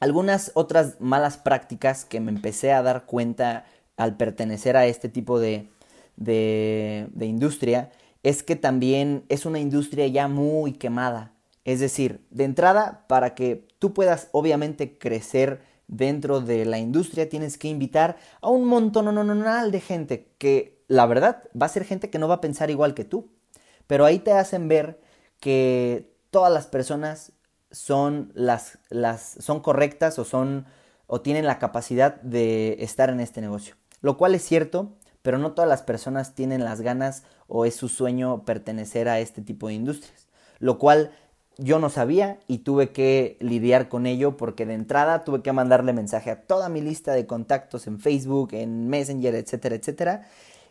algunas 0.00 0.50
otras 0.54 1.00
malas 1.00 1.36
prácticas 1.36 2.04
que 2.04 2.18
me 2.18 2.32
empecé 2.32 2.72
a 2.72 2.82
dar 2.82 3.06
cuenta 3.06 3.66
al 3.96 4.16
pertenecer 4.16 4.76
a 4.76 4.86
este 4.86 5.08
tipo 5.08 5.38
de, 5.38 5.68
de, 6.16 7.06
de 7.12 7.26
industria 7.26 7.92
es 8.22 8.42
que 8.42 8.56
también 8.56 9.24
es 9.28 9.46
una 9.46 9.58
industria 9.58 10.06
ya 10.06 10.28
muy 10.28 10.72
quemada. 10.72 11.34
Es 11.64 11.80
decir, 11.80 12.26
de 12.30 12.44
entrada, 12.44 13.04
para 13.08 13.34
que 13.34 13.68
tú 13.78 13.92
puedas 13.92 14.28
obviamente 14.32 14.98
crecer 14.98 15.62
dentro 15.88 16.40
de 16.40 16.64
la 16.64 16.78
industria, 16.78 17.28
tienes 17.28 17.58
que 17.58 17.68
invitar 17.68 18.16
a 18.40 18.48
un 18.48 18.66
montón 18.66 19.06
de 19.70 19.80
gente 19.80 20.32
que, 20.38 20.82
la 20.88 21.06
verdad, 21.06 21.44
va 21.60 21.66
a 21.66 21.70
ser 21.70 21.84
gente 21.84 22.10
que 22.10 22.18
no 22.18 22.28
va 22.28 22.36
a 22.36 22.40
pensar 22.40 22.70
igual 22.70 22.94
que 22.94 23.04
tú. 23.04 23.30
Pero 23.86 24.04
ahí 24.04 24.20
te 24.20 24.32
hacen 24.32 24.68
ver 24.68 25.00
que 25.40 26.14
todas 26.30 26.52
las 26.52 26.66
personas 26.66 27.32
son 27.70 28.32
las, 28.34 28.78
las 28.88 29.36
son 29.40 29.60
correctas 29.60 30.18
o 30.18 30.24
son 30.24 30.66
o 31.06 31.20
tienen 31.20 31.44
la 31.44 31.58
capacidad 31.58 32.20
de 32.20 32.76
estar 32.80 33.10
en 33.10 33.20
este 33.20 33.40
negocio. 33.40 33.74
Lo 34.00 34.16
cual 34.16 34.34
es 34.34 34.42
cierto, 34.42 34.96
pero 35.22 35.38
no 35.38 35.52
todas 35.52 35.68
las 35.68 35.82
personas 35.82 36.34
tienen 36.34 36.64
las 36.64 36.80
ganas 36.80 37.24
o 37.50 37.64
es 37.64 37.74
su 37.74 37.88
sueño 37.88 38.44
pertenecer 38.44 39.08
a 39.08 39.20
este 39.20 39.42
tipo 39.42 39.68
de 39.68 39.74
industrias. 39.74 40.28
Lo 40.58 40.78
cual 40.78 41.10
yo 41.58 41.78
no 41.78 41.90
sabía 41.90 42.38
y 42.46 42.58
tuve 42.58 42.90
que 42.90 43.36
lidiar 43.40 43.88
con 43.88 44.06
ello 44.06 44.36
porque 44.36 44.64
de 44.64 44.74
entrada 44.74 45.24
tuve 45.24 45.42
que 45.42 45.52
mandarle 45.52 45.92
mensaje 45.92 46.30
a 46.30 46.42
toda 46.42 46.68
mi 46.68 46.80
lista 46.80 47.12
de 47.12 47.26
contactos 47.26 47.86
en 47.86 48.00
Facebook, 48.00 48.50
en 48.52 48.88
Messenger, 48.88 49.34
etcétera, 49.34 49.74
etcétera. 49.74 50.26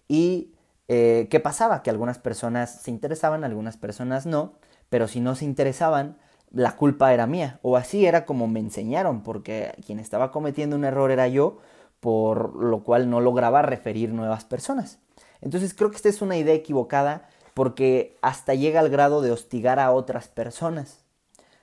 Y 0.07 0.51
eh, 0.88 1.27
¿qué 1.29 1.39
pasaba? 1.39 1.83
Que 1.83 1.91
algunas 1.91 2.17
personas 2.17 2.81
se 2.81 2.89
interesaban, 2.89 3.43
algunas 3.43 3.77
personas 3.77 4.25
no, 4.25 4.53
pero 4.89 5.07
si 5.07 5.19
no 5.19 5.36
se 5.36 5.45
interesaban, 5.45 6.17
la 6.51 6.75
culpa 6.75 7.13
era 7.13 7.27
mía. 7.27 7.59
O 7.62 7.77
así 7.77 8.05
era 8.05 8.25
como 8.25 8.48
me 8.48 8.59
enseñaron, 8.59 9.21
porque 9.21 9.75
quien 9.86 10.00
estaba 10.00 10.31
cometiendo 10.31 10.75
un 10.75 10.86
error 10.86 11.12
era 11.12 11.27
yo, 11.27 11.59
por 12.00 12.55
lo 12.55 12.83
cual 12.83 13.09
no 13.09 13.21
lograba 13.21 13.62
referir 13.62 14.12
nuevas 14.12 14.45
personas. 14.45 15.00
Entonces 15.41 15.74
creo 15.74 15.89
que 15.91 15.98
esta 15.98 16.10
es 16.10 16.22
una 16.22 16.38
idea 16.38 16.53
equivocada 16.53 17.29
porque 17.53 18.17
hasta 18.22 18.53
llega 18.53 18.79
al 18.79 18.89
grado 18.89 19.22
de 19.22 19.31
hostigar 19.31 19.79
a 19.79 19.91
otras 19.91 20.27
personas. 20.27 21.03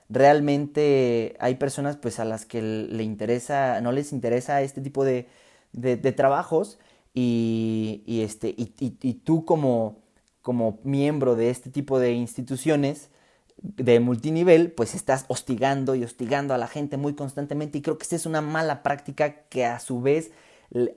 Realmente 0.09 1.35
hay 1.39 1.55
personas 1.55 1.97
pues 1.97 2.19
a 2.19 2.25
las 2.25 2.45
que 2.45 2.61
le 2.61 3.03
interesa, 3.03 3.81
no 3.81 3.91
les 3.91 4.13
interesa 4.13 4.61
este 4.61 4.79
tipo 4.81 5.03
de, 5.03 5.27
de, 5.73 6.11
trabajos 6.11 6.79
y, 7.13 8.03
este, 8.23 8.53
y, 8.57 9.13
tú 9.25 9.43
como, 9.43 10.03
como 10.41 10.79
miembro 10.83 11.35
de 11.35 11.49
este 11.49 11.69
tipo 11.69 11.99
de 11.99 12.13
instituciones 12.13 13.09
de 13.57 13.99
multinivel, 13.99 14.71
pues 14.71 14.95
estás 14.95 15.25
hostigando 15.27 15.95
y 15.95 16.03
hostigando 16.03 16.53
a 16.53 16.57
la 16.57 16.67
gente 16.67 16.95
muy 16.97 17.15
constantemente 17.15 17.79
y 17.79 17.81
creo 17.81 17.97
que 17.97 18.03
esta 18.03 18.15
es 18.15 18.25
una 18.25 18.41
mala 18.41 18.83
práctica 18.83 19.47
que 19.49 19.65
a 19.65 19.79
su 19.79 20.01
vez 20.01 20.31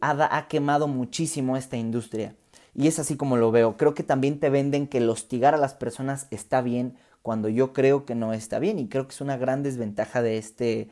ha 0.01 0.47
quemado 0.49 0.89
muchísimo 0.89 1.57
esta 1.57 1.77
industria. 1.77 2.35
Y 2.75 2.87
es 2.87 2.99
así 2.99 3.17
como 3.17 3.37
lo 3.37 3.51
veo. 3.51 3.77
Creo 3.77 3.95
que 3.95 4.03
también 4.03 4.41
te 4.41 4.51
venden 4.51 4.87
que 4.87 4.99
el 4.99 5.09
hostigar 5.09 5.55
a 5.55 5.59
las 5.59 5.75
personas 5.75 6.27
está 6.31 6.63
bien 6.63 6.97
cuando 7.23 7.49
yo 7.49 7.73
creo 7.73 8.07
que 8.07 8.15
no 8.15 8.33
está 8.33 8.59
bien 8.59 8.79
y 8.79 8.89
creo 8.89 9.07
que 9.07 9.15
es 9.15 9.21
una 9.21 9.37
gran 9.37 9.63
desventaja 9.63 10.23
de 10.23 10.39
este, 10.39 10.89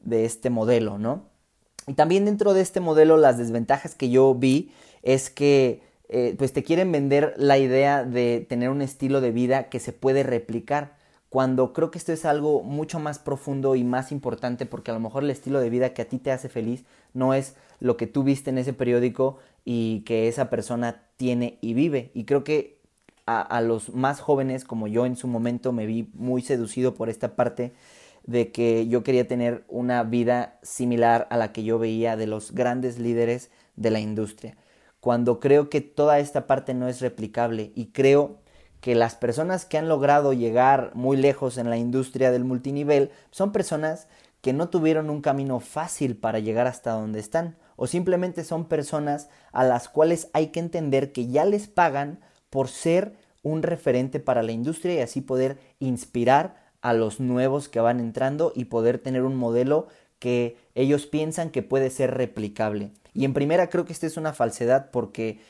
de 0.00 0.24
este 0.24 0.50
modelo, 0.50 0.98
¿no? 0.98 1.24
Y 1.86 1.94
también 1.94 2.24
dentro 2.24 2.54
de 2.54 2.62
este 2.62 2.80
modelo 2.80 3.16
las 3.16 3.38
desventajas 3.38 3.94
que 3.94 4.08
yo 4.10 4.34
vi 4.34 4.72
es 5.02 5.30
que 5.30 5.82
eh, 6.08 6.34
pues 6.38 6.52
te 6.52 6.62
quieren 6.62 6.90
vender 6.92 7.34
la 7.36 7.58
idea 7.58 8.04
de 8.04 8.44
tener 8.48 8.70
un 8.70 8.82
estilo 8.82 9.20
de 9.20 9.32
vida 9.32 9.68
que 9.68 9.80
se 9.80 9.92
puede 9.92 10.22
replicar 10.22 10.96
cuando 11.28 11.72
creo 11.72 11.90
que 11.90 11.98
esto 11.98 12.12
es 12.12 12.24
algo 12.24 12.62
mucho 12.62 12.98
más 13.00 13.18
profundo 13.18 13.74
y 13.74 13.84
más 13.84 14.12
importante 14.12 14.64
porque 14.66 14.90
a 14.90 14.94
lo 14.94 15.00
mejor 15.00 15.24
el 15.24 15.30
estilo 15.30 15.60
de 15.60 15.70
vida 15.70 15.92
que 15.92 16.02
a 16.02 16.08
ti 16.08 16.18
te 16.18 16.30
hace 16.30 16.48
feliz 16.48 16.84
no 17.14 17.34
es 17.34 17.56
lo 17.80 17.96
que 17.96 18.06
tú 18.06 18.22
viste 18.22 18.50
en 18.50 18.58
ese 18.58 18.72
periódico 18.72 19.38
y 19.64 20.00
que 20.00 20.28
esa 20.28 20.48
persona 20.50 21.02
tiene 21.16 21.58
y 21.60 21.74
vive. 21.74 22.10
Y 22.14 22.24
creo 22.24 22.44
que 22.44 22.80
a, 23.26 23.40
a, 23.40 23.60
los 23.60 23.92
más 23.92 24.20
jóvenes, 24.20 24.64
como 24.64 24.86
yo 24.86 25.04
en 25.04 25.16
su 25.16 25.26
momento 25.26 25.72
me 25.72 25.86
vi 25.86 26.08
muy 26.14 26.42
seducido 26.42 26.94
por 26.94 27.08
esta 27.08 27.34
parte 27.34 27.72
de 28.24 28.52
que 28.52 28.86
yo 28.88 29.02
quería 29.02 29.26
tener 29.26 29.64
una 29.68 30.02
vida 30.04 30.58
similar 30.62 31.26
a 31.30 31.36
la 31.36 31.52
que 31.52 31.64
yo 31.64 31.78
veía 31.78 32.16
de 32.16 32.26
los 32.26 32.52
grandes 32.52 32.98
líderes 32.98 33.50
de 33.76 33.90
la 33.90 34.00
industria. 34.00 34.56
Cuando 35.00 35.38
creo 35.38 35.70
que 35.70 35.80
toda 35.80 36.18
esta 36.18 36.46
parte 36.46 36.74
no 36.74 36.88
es 36.88 37.00
replicable 37.00 37.72
y 37.74 37.86
creo 37.86 38.38
que 38.80 38.94
las 38.94 39.14
personas 39.14 39.64
que 39.64 39.78
han 39.78 39.88
logrado 39.88 40.32
llegar 40.32 40.92
muy 40.94 41.16
lejos 41.16 41.58
en 41.58 41.70
la 41.70 41.76
industria 41.76 42.30
del 42.30 42.44
multinivel 42.44 43.10
son 43.30 43.52
personas 43.52 44.08
que 44.40 44.52
no 44.52 44.68
tuvieron 44.68 45.10
un 45.10 45.22
camino 45.22 45.60
fácil 45.60 46.16
para 46.16 46.38
llegar 46.38 46.66
hasta 46.66 46.92
donde 46.92 47.18
están 47.18 47.56
o 47.76 47.86
simplemente 47.86 48.42
son 48.44 48.66
personas 48.66 49.28
a 49.52 49.64
las 49.64 49.88
cuales 49.88 50.28
hay 50.32 50.48
que 50.48 50.60
entender 50.60 51.12
que 51.12 51.28
ya 51.28 51.44
les 51.44 51.68
pagan 51.68 52.20
por 52.50 52.68
ser 52.68 53.14
un 53.42 53.62
referente 53.62 54.18
para 54.18 54.42
la 54.42 54.52
industria 54.52 54.94
y 54.94 55.00
así 55.00 55.20
poder 55.20 55.58
inspirar 55.78 56.56
a 56.80 56.92
los 56.94 57.20
nuevos 57.20 57.68
que 57.68 57.80
van 57.80 58.00
entrando 58.00 58.52
y 58.54 58.66
poder 58.66 58.98
tener 58.98 59.22
un 59.22 59.36
modelo 59.36 59.88
que 60.18 60.56
ellos 60.74 61.06
piensan 61.06 61.50
que 61.50 61.62
puede 61.62 61.90
ser 61.90 62.14
replicable. 62.14 62.92
Y 63.12 63.24
en 63.24 63.34
primera 63.34 63.68
creo 63.68 63.84
que 63.84 63.92
esta 63.92 64.06
es 64.06 64.16
una 64.16 64.32
falsedad 64.32 64.90
porque 64.90 65.40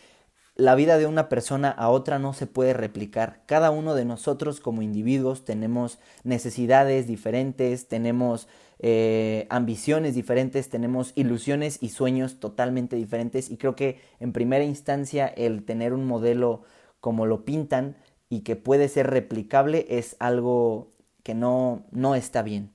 la 0.57 0.75
vida 0.75 0.97
de 0.97 1.07
una 1.07 1.29
persona 1.29 1.71
a 1.71 1.91
otra 1.91 2.19
no 2.19 2.33
se 2.33 2.47
puede 2.47 2.73
replicar. 2.73 3.43
Cada 3.47 3.71
uno 3.71 3.95
de 3.95 4.07
nosotros 4.07 4.59
como 4.61 4.83
individuos 4.83 5.45
tenemos 5.45 5.99
necesidades 6.25 7.07
diferentes, 7.07 7.89
tenemos 7.89 8.49
eh, 8.79 9.47
ambiciones 9.51 10.15
diferentes, 10.15 10.71
tenemos 10.71 11.13
ilusiones 11.15 11.79
y 11.83 11.91
sueños 11.91 12.41
totalmente 12.41 12.97
diferentes 12.97 13.51
y 13.51 13.59
creo 13.59 13.77
que 13.77 14.01
en 14.19 14.33
primera 14.33 14.65
instancia 14.65 15.27
el 15.27 15.65
tener 15.65 15.93
un 15.93 16.07
modelo 16.07 16.63
como 17.01 17.27
lo 17.27 17.45
pintan 17.45 17.97
y 18.31 18.41
que 18.41 18.57
puede 18.57 18.89
ser 18.89 19.11
replicable 19.11 19.87
es 19.91 20.17
algo 20.19 20.93
que 21.23 21.35
no, 21.35 21.85
no 21.91 22.15
está 22.15 22.43
bien. 22.43 22.73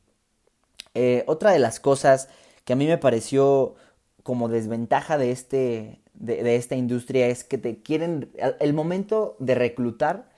Eh, 0.93 1.23
otra 1.25 1.51
de 1.51 1.59
las 1.59 1.79
cosas 1.79 2.29
que 2.63 2.73
a 2.73 2.75
mí 2.75 2.85
me 2.85 2.97
pareció 2.97 3.75
como 4.23 4.49
desventaja 4.49 5.17
de 5.17 5.31
este, 5.31 6.01
de, 6.21 6.55
esta 6.55 6.75
industria 6.75 7.27
es 7.27 7.43
que 7.43 7.57
te 7.57 7.81
quieren, 7.81 8.31
el 8.59 8.73
momento 8.73 9.35
de 9.39 9.55
reclutar 9.55 10.29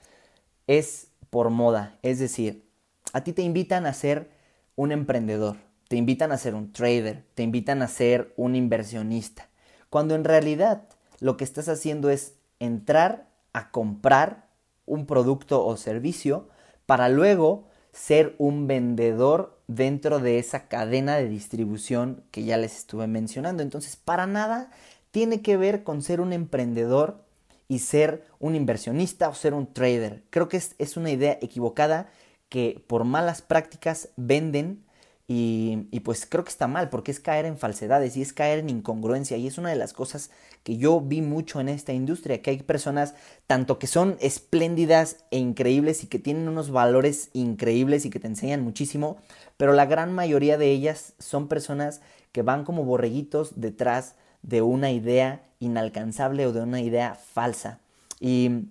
es 0.66 1.08
por 1.30 1.50
moda, 1.50 1.98
es 2.02 2.18
decir, 2.18 2.64
a 3.12 3.22
ti 3.22 3.32
te 3.32 3.42
invitan 3.42 3.86
a 3.86 3.92
ser 3.92 4.30
un 4.76 4.92
emprendedor, 4.92 5.56
te 5.88 5.96
invitan 5.96 6.32
a 6.32 6.38
ser 6.38 6.54
un 6.54 6.72
trader, 6.72 7.24
te 7.34 7.42
invitan 7.42 7.82
a 7.82 7.88
ser 7.88 8.32
un 8.36 8.56
inversionista, 8.56 9.48
cuando 9.90 10.14
en 10.14 10.24
realidad 10.24 10.88
lo 11.20 11.36
que 11.36 11.44
estás 11.44 11.68
haciendo 11.68 12.10
es 12.10 12.34
entrar 12.60 13.28
a 13.52 13.70
comprar 13.70 14.48
un 14.86 15.06
producto 15.06 15.64
o 15.64 15.76
servicio 15.76 16.48
para 16.86 17.08
luego 17.08 17.68
ser 17.92 18.34
un 18.38 18.66
vendedor 18.66 19.58
dentro 19.68 20.18
de 20.18 20.38
esa 20.38 20.68
cadena 20.68 21.16
de 21.16 21.28
distribución 21.28 22.24
que 22.30 22.44
ya 22.44 22.56
les 22.58 22.76
estuve 22.76 23.06
mencionando. 23.06 23.62
Entonces, 23.62 23.96
para 23.96 24.26
nada 24.26 24.70
tiene 25.14 25.42
que 25.42 25.56
ver 25.56 25.84
con 25.84 26.02
ser 26.02 26.20
un 26.20 26.32
emprendedor 26.32 27.24
y 27.68 27.78
ser 27.78 28.26
un 28.40 28.56
inversionista 28.56 29.28
o 29.28 29.34
ser 29.34 29.54
un 29.54 29.72
trader. 29.72 30.24
Creo 30.30 30.48
que 30.48 30.56
es, 30.56 30.96
una 30.96 31.12
idea 31.12 31.38
equivocada 31.40 32.10
que 32.48 32.82
por 32.88 33.04
malas 33.04 33.40
prácticas 33.40 34.08
venden 34.16 34.84
y, 35.28 35.86
y, 35.92 36.00
pues 36.00 36.26
creo 36.26 36.42
que 36.42 36.50
está 36.50 36.66
mal 36.66 36.90
porque 36.90 37.12
es 37.12 37.20
caer 37.20 37.44
en 37.44 37.58
falsedades 37.58 38.16
y 38.16 38.22
es 38.22 38.32
caer 38.32 38.58
en 38.58 38.70
incongruencia 38.70 39.36
y 39.36 39.46
es 39.46 39.56
una 39.56 39.70
de 39.70 39.76
las 39.76 39.92
cosas 39.92 40.32
que 40.64 40.78
yo 40.78 41.00
vi 41.00 41.22
mucho 41.22 41.60
en 41.60 41.68
esta 41.68 41.92
industria, 41.92 42.42
que 42.42 42.50
hay 42.50 42.58
personas 42.64 43.14
tanto 43.46 43.78
que 43.78 43.86
son 43.86 44.16
espléndidas 44.18 45.24
e 45.30 45.38
increíbles 45.38 46.02
y 46.02 46.08
que 46.08 46.18
tienen 46.18 46.48
unos 46.48 46.72
valores 46.72 47.30
increíbles 47.34 48.04
y 48.04 48.10
que 48.10 48.18
te 48.18 48.26
enseñan 48.26 48.64
muchísimo, 48.64 49.18
pero 49.58 49.74
la 49.74 49.86
gran 49.86 50.12
mayoría 50.12 50.58
de 50.58 50.72
ellas 50.72 51.12
son 51.20 51.46
personas 51.46 52.00
que 52.32 52.42
van 52.42 52.64
como 52.64 52.84
borreguitos 52.84 53.60
detrás 53.60 54.16
de 54.44 54.62
una 54.62 54.92
idea 54.92 55.42
inalcanzable 55.58 56.46
o 56.46 56.52
de 56.52 56.60
una 56.60 56.80
idea 56.80 57.14
falsa. 57.14 57.80
Y, 58.20 58.68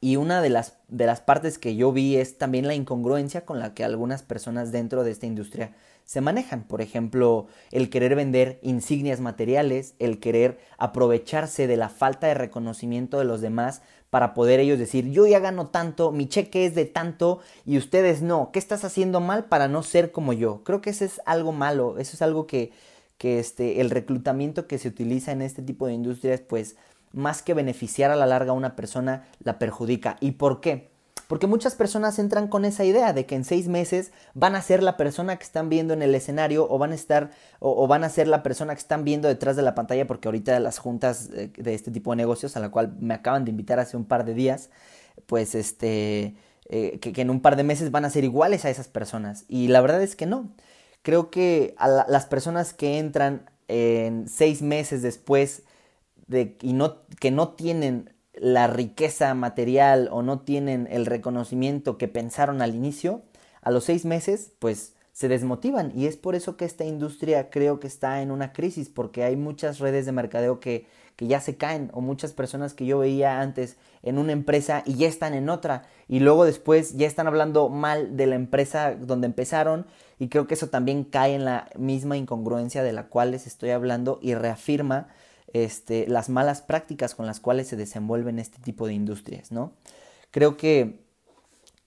y 0.00 0.16
una 0.16 0.42
de 0.42 0.50
las, 0.50 0.76
de 0.88 1.06
las 1.06 1.20
partes 1.20 1.58
que 1.58 1.76
yo 1.76 1.92
vi 1.92 2.16
es 2.16 2.36
también 2.36 2.66
la 2.66 2.74
incongruencia 2.74 3.44
con 3.44 3.60
la 3.60 3.74
que 3.74 3.84
algunas 3.84 4.22
personas 4.22 4.72
dentro 4.72 5.04
de 5.04 5.12
esta 5.12 5.26
industria 5.26 5.72
se 6.04 6.20
manejan. 6.20 6.64
Por 6.64 6.80
ejemplo, 6.80 7.46
el 7.70 7.90
querer 7.90 8.16
vender 8.16 8.58
insignias 8.62 9.20
materiales, 9.20 9.94
el 9.98 10.18
querer 10.18 10.58
aprovecharse 10.78 11.66
de 11.66 11.76
la 11.76 11.88
falta 11.88 12.26
de 12.26 12.34
reconocimiento 12.34 13.18
de 13.18 13.24
los 13.24 13.40
demás 13.40 13.82
para 14.10 14.34
poder 14.34 14.58
ellos 14.58 14.78
decir, 14.78 15.10
yo 15.10 15.26
ya 15.26 15.38
gano 15.38 15.68
tanto, 15.68 16.12
mi 16.12 16.26
cheque 16.26 16.64
es 16.64 16.74
de 16.74 16.86
tanto 16.86 17.40
y 17.66 17.76
ustedes 17.76 18.22
no, 18.22 18.50
¿qué 18.52 18.58
estás 18.58 18.84
haciendo 18.84 19.20
mal 19.20 19.44
para 19.44 19.68
no 19.68 19.82
ser 19.82 20.10
como 20.10 20.32
yo? 20.32 20.64
Creo 20.64 20.80
que 20.80 20.90
eso 20.90 21.04
es 21.04 21.20
algo 21.26 21.52
malo, 21.52 21.98
eso 21.98 22.16
es 22.16 22.22
algo 22.22 22.46
que 22.46 22.72
que 23.18 23.40
este, 23.40 23.80
el 23.80 23.90
reclutamiento 23.90 24.66
que 24.66 24.78
se 24.78 24.88
utiliza 24.88 25.32
en 25.32 25.42
este 25.42 25.60
tipo 25.60 25.86
de 25.86 25.92
industrias, 25.92 26.40
pues 26.40 26.76
más 27.12 27.42
que 27.42 27.54
beneficiar 27.54 28.10
a 28.10 28.16
la 28.16 28.26
larga 28.26 28.52
a 28.52 28.54
una 28.54 28.76
persona, 28.76 29.24
la 29.42 29.58
perjudica. 29.58 30.16
¿Y 30.20 30.32
por 30.32 30.60
qué? 30.60 30.90
Porque 31.26 31.46
muchas 31.46 31.74
personas 31.74 32.18
entran 32.18 32.48
con 32.48 32.64
esa 32.64 32.84
idea 32.84 33.12
de 33.12 33.26
que 33.26 33.34
en 33.34 33.44
seis 33.44 33.68
meses 33.68 34.12
van 34.32 34.54
a 34.54 34.62
ser 34.62 34.82
la 34.82 34.96
persona 34.96 35.36
que 35.36 35.42
están 35.42 35.68
viendo 35.68 35.92
en 35.92 36.00
el 36.00 36.14
escenario 36.14 36.66
o 36.70 36.78
van 36.78 36.92
a 36.92 36.94
estar 36.94 37.30
o, 37.58 37.86
van 37.86 38.02
a 38.02 38.08
ser 38.08 38.28
la 38.28 38.42
persona 38.42 38.74
que 38.74 38.80
están 38.80 39.04
viendo 39.04 39.28
detrás 39.28 39.54
de 39.54 39.62
la 39.62 39.74
pantalla 39.74 40.06
porque 40.06 40.28
ahorita 40.28 40.58
las 40.58 40.78
juntas 40.78 41.30
de, 41.30 41.52
este 41.66 41.90
tipo 41.90 42.12
de 42.12 42.16
negocios 42.16 42.56
a 42.56 42.60
la 42.60 42.70
cual 42.70 42.96
me 43.00 43.12
acaban 43.12 43.44
de 43.44 43.50
invitar 43.50 43.78
hace 43.78 43.98
un 43.98 44.06
par 44.06 44.24
de 44.24 44.32
días, 44.32 44.70
pues 45.26 45.54
este, 45.54 46.34
eh, 46.70 46.98
que 46.98 47.20
en 47.20 47.28
un 47.28 47.40
par 47.40 47.56
de 47.56 47.64
meses 47.64 47.90
van 47.90 48.06
a 48.06 48.10
ser 48.10 48.24
iguales 48.24 48.64
a 48.64 48.70
esas 48.70 48.88
personas. 48.88 49.44
Y 49.48 49.68
la 49.68 49.82
verdad 49.82 50.02
es 50.02 50.16
que 50.16 50.24
no 50.24 50.48
creo 51.02 51.30
que 51.30 51.74
a 51.78 51.88
las 51.88 52.26
personas 52.26 52.74
que 52.74 52.98
entran 52.98 53.50
en 53.68 54.28
seis 54.28 54.62
meses 54.62 55.02
después 55.02 55.62
de, 56.26 56.56
y 56.62 56.72
no, 56.72 57.06
que 57.20 57.30
no 57.30 57.50
tienen 57.50 58.14
la 58.34 58.66
riqueza 58.66 59.34
material 59.34 60.08
o 60.12 60.22
no 60.22 60.40
tienen 60.40 60.88
el 60.90 61.06
reconocimiento 61.06 61.98
que 61.98 62.08
pensaron 62.08 62.62
al 62.62 62.74
inicio, 62.74 63.22
a 63.62 63.70
los 63.70 63.84
seis 63.84 64.04
meses, 64.04 64.52
pues 64.58 64.94
se 65.18 65.26
desmotivan 65.26 65.90
y 65.96 66.06
es 66.06 66.16
por 66.16 66.36
eso 66.36 66.56
que 66.56 66.64
esta 66.64 66.84
industria 66.84 67.50
creo 67.50 67.80
que 67.80 67.88
está 67.88 68.22
en 68.22 68.30
una 68.30 68.52
crisis 68.52 68.88
porque 68.88 69.24
hay 69.24 69.34
muchas 69.34 69.80
redes 69.80 70.06
de 70.06 70.12
mercadeo 70.12 70.60
que, 70.60 70.86
que 71.16 71.26
ya 71.26 71.40
se 71.40 71.56
caen 71.56 71.90
o 71.92 72.00
muchas 72.00 72.32
personas 72.32 72.72
que 72.72 72.86
yo 72.86 73.00
veía 73.00 73.40
antes 73.40 73.78
en 74.04 74.18
una 74.18 74.30
empresa 74.30 74.84
y 74.86 74.94
ya 74.94 75.08
están 75.08 75.34
en 75.34 75.48
otra 75.48 75.82
y 76.06 76.20
luego 76.20 76.44
después 76.44 76.96
ya 76.96 77.08
están 77.08 77.26
hablando 77.26 77.68
mal 77.68 78.16
de 78.16 78.28
la 78.28 78.36
empresa 78.36 78.94
donde 78.94 79.26
empezaron 79.26 79.86
y 80.20 80.28
creo 80.28 80.46
que 80.46 80.54
eso 80.54 80.68
también 80.68 81.02
cae 81.02 81.34
en 81.34 81.44
la 81.44 81.68
misma 81.76 82.16
incongruencia 82.16 82.84
de 82.84 82.92
la 82.92 83.08
cual 83.08 83.32
les 83.32 83.48
estoy 83.48 83.70
hablando 83.70 84.20
y 84.22 84.36
reafirma 84.36 85.08
este, 85.52 86.06
las 86.06 86.28
malas 86.28 86.62
prácticas 86.62 87.16
con 87.16 87.26
las 87.26 87.40
cuales 87.40 87.66
se 87.66 87.74
desenvuelven 87.74 88.38
este 88.38 88.60
tipo 88.60 88.86
de 88.86 88.94
industrias, 88.94 89.50
¿no? 89.50 89.72
Creo 90.30 90.56
que 90.56 91.00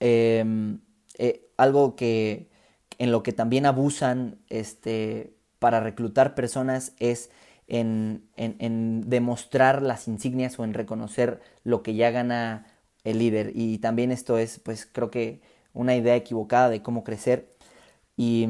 em, 0.00 0.80
eh, 1.16 1.48
algo 1.56 1.96
que 1.96 2.51
en 2.98 3.12
lo 3.12 3.22
que 3.22 3.32
también 3.32 3.66
abusan 3.66 4.38
este, 4.48 5.34
para 5.58 5.80
reclutar 5.80 6.34
personas 6.34 6.92
es 6.98 7.30
en, 7.68 8.28
en, 8.36 9.08
demostrar 9.08 9.82
las 9.82 10.08
insignias 10.08 10.58
o 10.58 10.64
en 10.64 10.74
reconocer 10.74 11.40
lo 11.64 11.82
que 11.82 11.94
ya 11.94 12.10
gana 12.10 12.66
el 13.04 13.18
líder. 13.18 13.52
Y 13.54 13.78
también 13.78 14.12
esto 14.12 14.38
es, 14.38 14.58
pues 14.58 14.86
creo 14.90 15.10
que 15.10 15.40
una 15.72 15.96
idea 15.96 16.16
equivocada 16.16 16.68
de 16.68 16.82
cómo 16.82 17.04
crecer. 17.04 17.48
Y, 18.16 18.46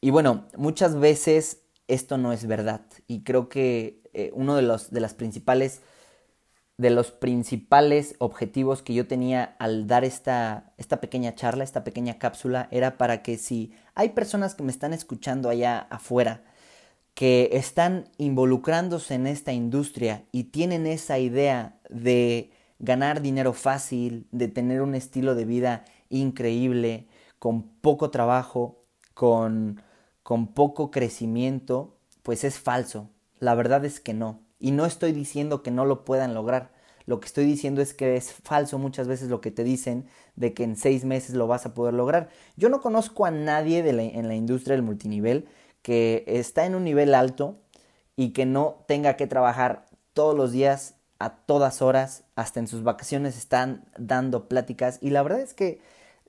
y 0.00 0.10
bueno, 0.10 0.46
muchas 0.56 0.98
veces 0.98 1.62
esto 1.86 2.18
no 2.18 2.32
es 2.32 2.46
verdad. 2.46 2.82
Y 3.06 3.22
creo 3.22 3.48
que 3.48 4.02
eh, 4.14 4.30
uno 4.34 4.56
de 4.56 4.62
los 4.62 4.90
de 4.90 5.00
las 5.00 5.14
principales 5.14 5.80
de 6.78 6.90
los 6.90 7.10
principales 7.10 8.14
objetivos 8.18 8.82
que 8.82 8.94
yo 8.94 9.06
tenía 9.06 9.56
al 9.58 9.86
dar 9.86 10.04
esta, 10.04 10.72
esta 10.78 11.00
pequeña 11.00 11.34
charla, 11.34 11.64
esta 11.64 11.84
pequeña 11.84 12.18
cápsula, 12.18 12.68
era 12.70 12.98
para 12.98 13.22
que 13.22 13.38
si 13.38 13.72
hay 13.94 14.10
personas 14.10 14.54
que 14.54 14.62
me 14.62 14.72
están 14.72 14.92
escuchando 14.92 15.48
allá 15.48 15.86
afuera, 15.90 16.42
que 17.14 17.50
están 17.52 18.08
involucrándose 18.18 19.14
en 19.14 19.26
esta 19.26 19.52
industria 19.52 20.24
y 20.32 20.44
tienen 20.44 20.86
esa 20.86 21.18
idea 21.18 21.78
de 21.90 22.50
ganar 22.78 23.20
dinero 23.20 23.52
fácil, 23.52 24.26
de 24.32 24.48
tener 24.48 24.82
un 24.82 24.94
estilo 24.94 25.34
de 25.34 25.44
vida 25.44 25.84
increíble, 26.08 27.06
con 27.38 27.62
poco 27.62 28.10
trabajo, 28.10 28.84
con, 29.14 29.80
con 30.22 30.48
poco 30.48 30.90
crecimiento, 30.90 31.96
pues 32.22 32.44
es 32.44 32.58
falso. 32.58 33.10
La 33.40 33.54
verdad 33.54 33.84
es 33.84 34.00
que 34.00 34.14
no. 34.14 34.41
Y 34.62 34.70
no 34.70 34.86
estoy 34.86 35.10
diciendo 35.10 35.64
que 35.64 35.72
no 35.72 35.84
lo 35.84 36.04
puedan 36.04 36.34
lograr. 36.34 36.70
Lo 37.04 37.18
que 37.18 37.26
estoy 37.26 37.44
diciendo 37.44 37.82
es 37.82 37.94
que 37.94 38.16
es 38.16 38.32
falso 38.32 38.78
muchas 38.78 39.08
veces 39.08 39.28
lo 39.28 39.40
que 39.40 39.50
te 39.50 39.64
dicen 39.64 40.06
de 40.36 40.54
que 40.54 40.62
en 40.62 40.76
seis 40.76 41.04
meses 41.04 41.34
lo 41.34 41.48
vas 41.48 41.66
a 41.66 41.74
poder 41.74 41.94
lograr. 41.94 42.28
Yo 42.56 42.68
no 42.68 42.80
conozco 42.80 43.26
a 43.26 43.32
nadie 43.32 43.80
en 43.80 44.28
la 44.28 44.34
industria 44.36 44.76
del 44.76 44.84
multinivel 44.84 45.48
que 45.82 46.22
está 46.28 46.64
en 46.64 46.76
un 46.76 46.84
nivel 46.84 47.12
alto 47.16 47.58
y 48.14 48.30
que 48.30 48.46
no 48.46 48.84
tenga 48.86 49.16
que 49.16 49.26
trabajar 49.26 49.86
todos 50.14 50.36
los 50.36 50.52
días 50.52 50.94
a 51.18 51.30
todas 51.30 51.82
horas, 51.82 52.22
hasta 52.36 52.60
en 52.60 52.68
sus 52.68 52.84
vacaciones 52.84 53.36
están 53.36 53.84
dando 53.98 54.48
pláticas 54.48 54.98
y 55.00 55.10
la 55.10 55.24
verdad 55.24 55.40
es 55.40 55.54
que 55.54 55.80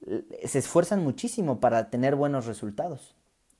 eh, 0.07 0.47
se 0.47 0.57
esfuerzan 0.57 1.03
muchísimo 1.03 1.59
para 1.59 1.91
tener 1.91 2.15
buenos 2.15 2.47
resultados. 2.47 3.15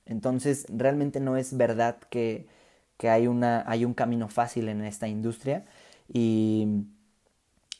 Entonces, 0.06 0.66
realmente 0.68 1.20
no 1.20 1.36
es 1.36 1.56
verdad 1.56 1.98
que 2.10 2.48
que 2.96 3.08
hay, 3.10 3.26
una, 3.26 3.64
hay 3.66 3.84
un 3.84 3.94
camino 3.94 4.28
fácil 4.28 4.68
en 4.68 4.84
esta 4.84 5.08
industria. 5.08 5.64
Y, 6.12 6.66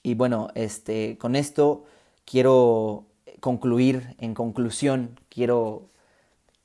y 0.02 0.14
bueno, 0.14 0.48
este, 0.54 1.18
con 1.18 1.36
esto 1.36 1.84
quiero 2.24 3.06
concluir, 3.40 4.16
en 4.18 4.34
conclusión, 4.34 5.20
quiero, 5.28 5.90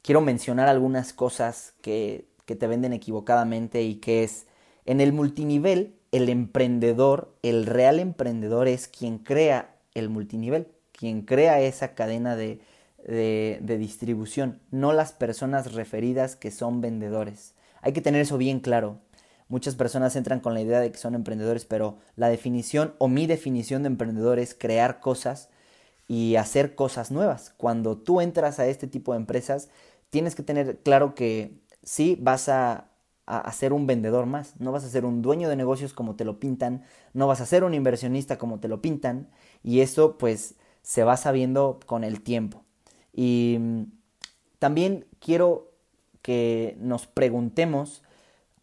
quiero 0.02 0.22
mencionar 0.22 0.70
algunas 0.70 1.14
cosas 1.14 1.74
que, 1.82 2.26
que 2.46 2.56
te 2.56 2.68
venden 2.68 2.94
equivocadamente 2.94 3.84
y 3.84 3.96
que 3.96 4.24
es, 4.24 4.48
en 4.86 5.02
el 5.02 5.14
multinivel, 5.14 5.96
el 6.12 6.30
emprendedor, 6.30 7.36
el 7.44 7.66
real 7.66 8.00
emprendedor 8.00 8.68
es 8.68 8.88
quien 8.88 9.20
crea 9.20 9.76
el 9.94 10.10
multinivel, 10.10 10.68
quien 10.92 11.22
crea 11.22 11.62
esa 11.62 11.94
cadena 11.96 12.36
de, 12.36 12.62
de, 13.06 13.60
de, 13.62 13.78
distribución, 13.78 14.60
no 14.72 14.94
las 14.94 15.12
personas 15.12 15.74
referidas 15.74 16.36
que 16.36 16.52
son 16.52 16.82
vendedores. 16.82 17.54
Hay 17.82 17.94
que 17.94 18.02
tener 18.02 18.22
eso 18.22 18.38
bien 18.38 18.60
claro. 18.60 19.00
Muchas 19.48 19.76
personas 19.76 20.16
entran 20.16 20.40
con 20.40 20.54
la 20.54 20.62
idea 20.62 20.80
de 20.80 20.92
que 20.92 20.98
son 20.98 21.16
emprendedores, 21.16 21.66
pero 21.66 21.98
la 22.16 22.30
definición 22.30 22.94
o 23.00 23.08
mi 23.08 23.26
definición 23.28 23.84
de 23.84 23.88
emprendedor 23.88 24.40
es 24.40 24.54
crear 24.54 25.00
cosas 25.00 25.50
y 26.08 26.36
hacer 26.36 26.76
cosas 26.76 27.12
nuevas. 27.12 27.54
Cuando 27.58 27.98
tú 27.98 28.22
entras 28.22 28.60
a 28.60 28.68
este 28.68 28.88
tipo 28.88 29.14
de 29.14 29.20
empresas, 29.20 29.70
tienes 30.10 30.36
que 30.36 30.44
tener 30.44 30.80
claro 30.80 31.16
que 31.16 31.60
sí 31.84 32.18
vas 32.20 32.50
a, 32.50 32.90
a, 33.26 33.52
ser 33.54 33.74
un 33.74 33.88
vendedor 33.88 34.26
más, 34.26 34.60
no 34.60 34.72
vas 34.72 34.84
a 34.84 34.90
ser 34.90 35.06
un 35.06 35.22
dueño 35.22 35.50
de 35.50 35.56
negocios 35.56 35.94
como 35.94 36.16
te 36.16 36.26
lo 36.26 36.40
pintan, 36.40 36.84
no 37.14 37.28
vas 37.28 37.42
a 37.42 37.46
ser 37.46 37.64
un 37.64 37.76
inversionista 37.76 38.38
como 38.38 38.60
te 38.60 38.68
lo 38.68 38.82
pintan, 38.82 39.30
y 39.64 39.82
eso 39.82 40.18
pues 40.18 40.56
se 40.82 41.04
va 41.04 41.16
sabiendo 41.16 41.80
con 41.86 42.04
el 42.04 42.22
tiempo. 42.22 42.64
Y 43.14 43.58
mm, 43.60 43.84
también 44.58 45.06
quiero 45.20 45.69
que 46.30 46.78
nos 46.80 47.08
preguntemos 47.08 48.04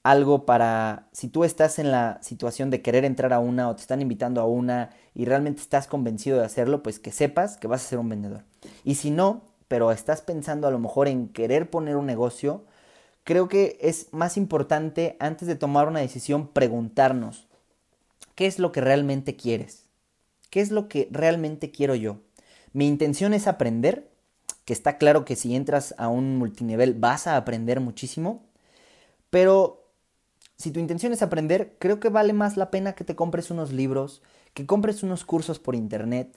algo 0.04 0.46
para 0.46 1.08
si 1.10 1.26
tú 1.26 1.42
estás 1.42 1.80
en 1.80 1.90
la 1.90 2.20
situación 2.22 2.70
de 2.70 2.80
querer 2.80 3.04
entrar 3.04 3.32
a 3.32 3.40
una 3.40 3.68
o 3.68 3.74
te 3.74 3.80
están 3.80 4.00
invitando 4.00 4.40
a 4.40 4.44
una 4.44 4.90
y 5.16 5.24
realmente 5.24 5.62
estás 5.62 5.88
convencido 5.88 6.38
de 6.38 6.44
hacerlo, 6.44 6.84
pues 6.84 7.00
que 7.00 7.10
sepas 7.10 7.56
que 7.56 7.66
vas 7.66 7.84
a 7.84 7.88
ser 7.88 7.98
un 7.98 8.08
vendedor. 8.08 8.44
Y 8.84 8.94
si 8.94 9.10
no, 9.10 9.42
pero 9.66 9.90
estás 9.90 10.22
pensando 10.22 10.68
a 10.68 10.70
lo 10.70 10.78
mejor 10.78 11.08
en 11.08 11.26
querer 11.26 11.68
poner 11.68 11.96
un 11.96 12.06
negocio, 12.06 12.62
creo 13.24 13.48
que 13.48 13.78
es 13.80 14.12
más 14.12 14.36
importante 14.36 15.16
antes 15.18 15.48
de 15.48 15.56
tomar 15.56 15.88
una 15.88 15.98
decisión 15.98 16.46
preguntarnos, 16.46 17.48
¿qué 18.36 18.46
es 18.46 18.60
lo 18.60 18.70
que 18.70 18.80
realmente 18.80 19.34
quieres? 19.34 19.86
¿Qué 20.50 20.60
es 20.60 20.70
lo 20.70 20.86
que 20.86 21.08
realmente 21.10 21.72
quiero 21.72 21.96
yo? 21.96 22.18
¿Mi 22.72 22.86
intención 22.86 23.34
es 23.34 23.48
aprender? 23.48 24.08
Que 24.66 24.74
está 24.74 24.98
claro 24.98 25.24
que 25.24 25.36
si 25.36 25.56
entras 25.56 25.94
a 25.96 26.08
un 26.08 26.36
multinivel 26.36 26.92
vas 26.92 27.26
a 27.26 27.36
aprender 27.36 27.80
muchísimo, 27.80 28.44
pero 29.30 29.86
si 30.58 30.72
tu 30.72 30.80
intención 30.80 31.12
es 31.12 31.22
aprender, 31.22 31.76
creo 31.78 32.00
que 32.00 32.08
vale 32.08 32.32
más 32.32 32.56
la 32.56 32.70
pena 32.70 32.94
que 32.94 33.04
te 33.04 33.14
compres 33.14 33.50
unos 33.50 33.72
libros, 33.72 34.22
que 34.52 34.66
compres 34.66 35.02
unos 35.02 35.24
cursos 35.24 35.58
por 35.58 35.74
internet 35.74 36.36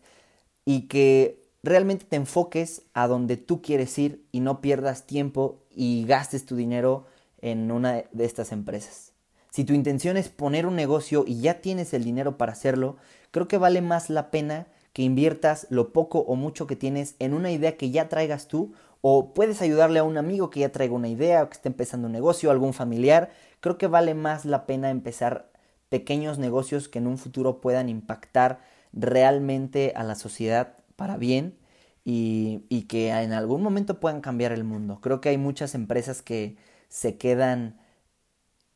y 0.63 0.87
que 0.87 1.49
realmente 1.63 2.05
te 2.05 2.17
enfoques 2.17 2.83
a 2.93 3.07
donde 3.07 3.35
tú 3.35 3.61
quieres 3.61 3.97
ir 3.97 4.23
y 4.31 4.41
no 4.41 4.61
pierdas 4.61 5.07
tiempo 5.07 5.63
y 5.71 6.05
gastes 6.05 6.45
tu 6.45 6.55
dinero 6.55 7.07
en 7.41 7.71
una 7.71 8.03
de 8.11 8.25
estas 8.25 8.51
empresas. 8.51 9.13
Si 9.49 9.63
tu 9.63 9.73
intención 9.73 10.17
es 10.17 10.29
poner 10.29 10.67
un 10.67 10.75
negocio 10.75 11.23
y 11.25 11.41
ya 11.41 11.61
tienes 11.61 11.95
el 11.95 12.03
dinero 12.03 12.37
para 12.37 12.51
hacerlo, 12.51 12.97
creo 13.31 13.47
que 13.47 13.57
vale 13.57 13.81
más 13.81 14.11
la 14.11 14.29
pena 14.29 14.67
que 14.99 15.03
inviertas 15.03 15.65
lo 15.69 15.93
poco 15.93 16.19
o 16.19 16.35
mucho 16.35 16.67
que 16.67 16.75
tienes 16.75 17.15
en 17.19 17.33
una 17.33 17.51
idea 17.51 17.77
que 17.77 17.89
ya 17.89 18.09
traigas 18.09 18.49
tú 18.49 18.73
o 18.99 19.33
puedes 19.33 19.61
ayudarle 19.61 19.99
a 19.99 20.03
un 20.03 20.17
amigo 20.17 20.49
que 20.49 20.59
ya 20.59 20.73
traiga 20.73 20.93
una 20.93 21.07
idea 21.07 21.41
o 21.41 21.47
que 21.47 21.53
esté 21.53 21.69
empezando 21.69 22.07
un 22.07 22.11
negocio, 22.11 22.51
algún 22.51 22.73
familiar. 22.73 23.31
Creo 23.61 23.77
que 23.77 23.87
vale 23.87 24.13
más 24.13 24.43
la 24.43 24.65
pena 24.65 24.89
empezar 24.89 25.53
pequeños 25.87 26.37
negocios 26.37 26.89
que 26.89 26.99
en 26.99 27.07
un 27.07 27.17
futuro 27.17 27.61
puedan 27.61 27.87
impactar 27.87 28.59
realmente 28.91 29.93
a 29.95 30.03
la 30.03 30.15
sociedad 30.15 30.75
para 30.97 31.15
bien 31.15 31.57
y, 32.03 32.65
y 32.67 32.81
que 32.81 33.07
en 33.11 33.31
algún 33.31 33.63
momento 33.63 34.01
puedan 34.01 34.19
cambiar 34.19 34.51
el 34.51 34.65
mundo. 34.65 34.99
Creo 34.99 35.21
que 35.21 35.29
hay 35.29 35.37
muchas 35.37 35.75
empresas 35.75 36.21
que 36.21 36.57
se 36.89 37.17
quedan 37.17 37.79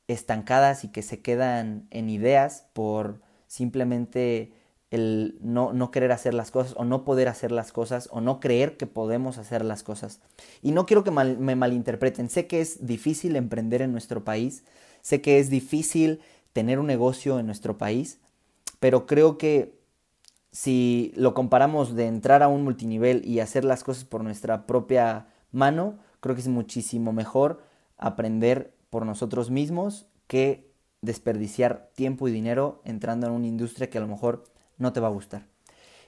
estancadas 0.08 0.86
y 0.86 0.88
que 0.88 1.02
se 1.02 1.22
quedan 1.22 1.86
en 1.92 2.10
ideas 2.10 2.66
por 2.72 3.20
simplemente 3.48 4.63
el 4.94 5.40
no, 5.42 5.74
no, 5.74 5.90
querer 5.90 6.12
hacer 6.12 6.36
las 6.36 6.52
cosas 6.52 6.76
o 6.78 6.86
no 6.86 7.04
poder 7.04 7.28
hacer 7.28 7.52
las 7.52 7.72
cosas 7.72 8.08
o 8.12 8.22
no 8.22 8.40
creer 8.40 8.78
que 8.78 8.86
podemos 8.86 9.40
hacer 9.40 9.66
las 9.66 9.82
cosas. 9.82 10.20
Y 10.62 10.72
no 10.72 10.86
quiero 10.86 11.04
que 11.04 11.10
me 11.10 11.56
malinterpreten, 11.56 12.30
sé 12.30 12.46
que 12.46 12.62
es 12.62 12.86
difícil 12.86 13.36
emprender 13.36 13.82
en 13.82 13.92
nuestro 13.92 14.24
país, 14.24 14.64
sé 15.02 15.20
que 15.20 15.40
es 15.40 15.50
difícil 15.50 16.22
tener 16.54 16.78
un 16.78 16.86
negocio 16.86 17.40
en 17.40 17.48
nuestro 17.48 17.78
país, 17.80 18.20
pero 18.80 19.08
creo 19.08 19.40
que 19.40 19.74
si 20.52 21.12
lo 21.16 21.34
comparamos 21.34 21.96
de 21.96 22.06
entrar 22.06 22.44
a 22.44 22.48
un 22.48 22.64
multinivel 22.64 23.26
y 23.26 23.40
hacer 23.40 23.66
las 23.66 23.84
cosas 23.84 24.06
por 24.06 24.24
nuestra 24.24 24.68
propia 24.68 25.26
mano, 25.52 25.98
creo 26.20 26.36
que 26.36 26.42
es 26.42 26.48
muchísimo 26.48 27.14
mejor 27.14 27.64
aprender 27.98 28.76
por 28.92 29.08
nosotros 29.08 29.50
mismos 29.50 30.06
que 30.28 30.72
desperdiciar 31.02 31.90
tiempo 31.96 32.28
y 32.28 32.32
dinero 32.32 32.82
entrando 32.86 33.26
en 33.26 33.34
una 33.34 33.48
industria 33.48 33.90
que 33.90 33.98
a 33.98 34.02
lo 34.02 34.08
mejor 34.08 34.53
no 34.78 34.94
te 34.94 35.00
va 35.00 35.08
a 35.08 35.12
gustar. 35.12 35.46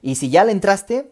Y 0.01 0.15
si 0.15 0.29
ya 0.29 0.43
le 0.43 0.51
entraste, 0.51 1.11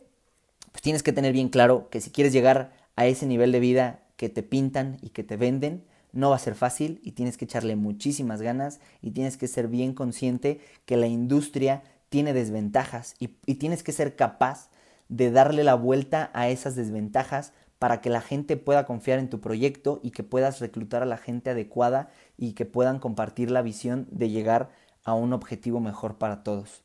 pues 0.72 0.82
tienes 0.82 1.04
que 1.04 1.14
tener 1.14 1.34
bien 1.34 1.50
claro 1.50 1.90
que 1.90 2.02
si 2.02 2.10
quieres 2.10 2.34
llegar 2.34 2.74
a 2.96 3.06
ese 3.06 3.26
nivel 3.26 3.52
de 3.52 3.60
vida 3.60 4.00
que 4.18 4.30
te 4.30 4.44
pintan 4.44 4.98
y 5.02 5.10
que 5.10 5.24
te 5.24 5.38
venden, 5.38 5.84
no 6.12 6.30
va 6.30 6.36
a 6.36 6.40
ser 6.40 6.56
fácil 6.56 7.00
y 7.04 7.14
tienes 7.14 7.38
que 7.38 7.46
echarle 7.46 7.76
muchísimas 7.76 8.42
ganas 8.42 8.80
y 9.02 9.12
tienes 9.12 9.36
que 9.38 9.48
ser 9.48 9.68
bien 9.68 9.94
consciente 9.94 10.62
que 10.86 10.98
la 10.98 11.08
industria 11.08 11.84
tiene 12.10 12.34
desventajas 12.34 13.16
y, 13.20 13.36
y 13.46 13.56
tienes 13.56 13.82
que 13.82 13.92
ser 13.92 14.16
capaz 14.16 14.70
de 15.10 15.32
darle 15.32 15.64
la 15.64 15.74
vuelta 15.74 16.30
a 16.34 16.50
esas 16.50 16.76
desventajas 16.76 17.54
para 17.80 18.00
que 18.00 18.10
la 18.10 18.22
gente 18.22 18.56
pueda 18.56 18.86
confiar 18.86 19.20
en 19.20 19.30
tu 19.30 19.42
proyecto 19.42 20.00
y 20.04 20.12
que 20.12 20.24
puedas 20.24 20.60
reclutar 20.62 21.04
a 21.04 21.08
la 21.08 21.18
gente 21.18 21.50
adecuada 21.50 22.10
y 22.38 22.54
que 22.54 22.66
puedan 22.66 23.00
compartir 23.00 23.52
la 23.52 23.62
visión 23.62 24.08
de 24.10 24.30
llegar 24.30 24.70
a 25.04 25.16
un 25.16 25.34
objetivo 25.34 25.80
mejor 25.80 26.18
para 26.18 26.44
todos. 26.44 26.84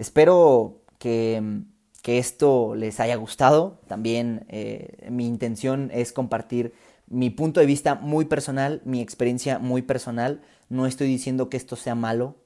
Espero 0.00 0.80
que, 0.98 1.62
esto 2.06 2.74
les 2.74 3.00
haya 3.00 3.16
gustado. 3.16 3.80
También 3.86 4.46
eh, 4.48 5.06
mi 5.10 5.26
intención 5.26 5.90
es 5.92 6.12
compartir 6.12 6.72
mi 7.06 7.28
punto 7.28 7.60
de 7.60 7.66
vista 7.66 7.96
muy 7.96 8.24
personal, 8.24 8.80
mi 8.86 9.02
experiencia 9.02 9.58
muy 9.58 9.82
personal. 9.82 10.40
No 10.70 10.86
estoy 10.86 11.06
diciendo 11.06 11.50
que 11.50 11.58
esto 11.58 11.76
sea 11.76 11.94
malo, 11.94 12.36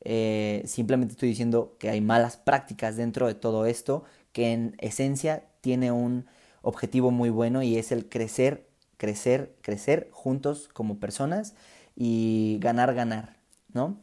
eh, 0.00 0.62
simplemente 0.64 1.12
estoy 1.12 1.28
diciendo 1.28 1.76
que 1.78 1.90
hay 1.90 2.00
malas 2.00 2.38
prácticas 2.38 2.96
dentro 2.96 3.26
de 3.26 3.34
todo 3.34 3.66
esto, 3.66 4.04
que 4.32 4.52
en 4.52 4.74
esencia 4.78 5.44
tiene 5.60 5.92
un 5.92 6.24
objetivo 6.62 7.10
muy 7.10 7.28
bueno 7.28 7.62
y 7.62 7.76
es 7.76 7.92
el 7.92 8.08
crecer, 8.08 8.66
crecer, 8.96 9.54
crecer 9.60 10.08
juntos 10.12 10.70
como 10.72 10.98
personas 10.98 11.54
y 11.94 12.58
ganar, 12.62 12.94
ganar, 12.94 13.36
¿no? 13.74 13.98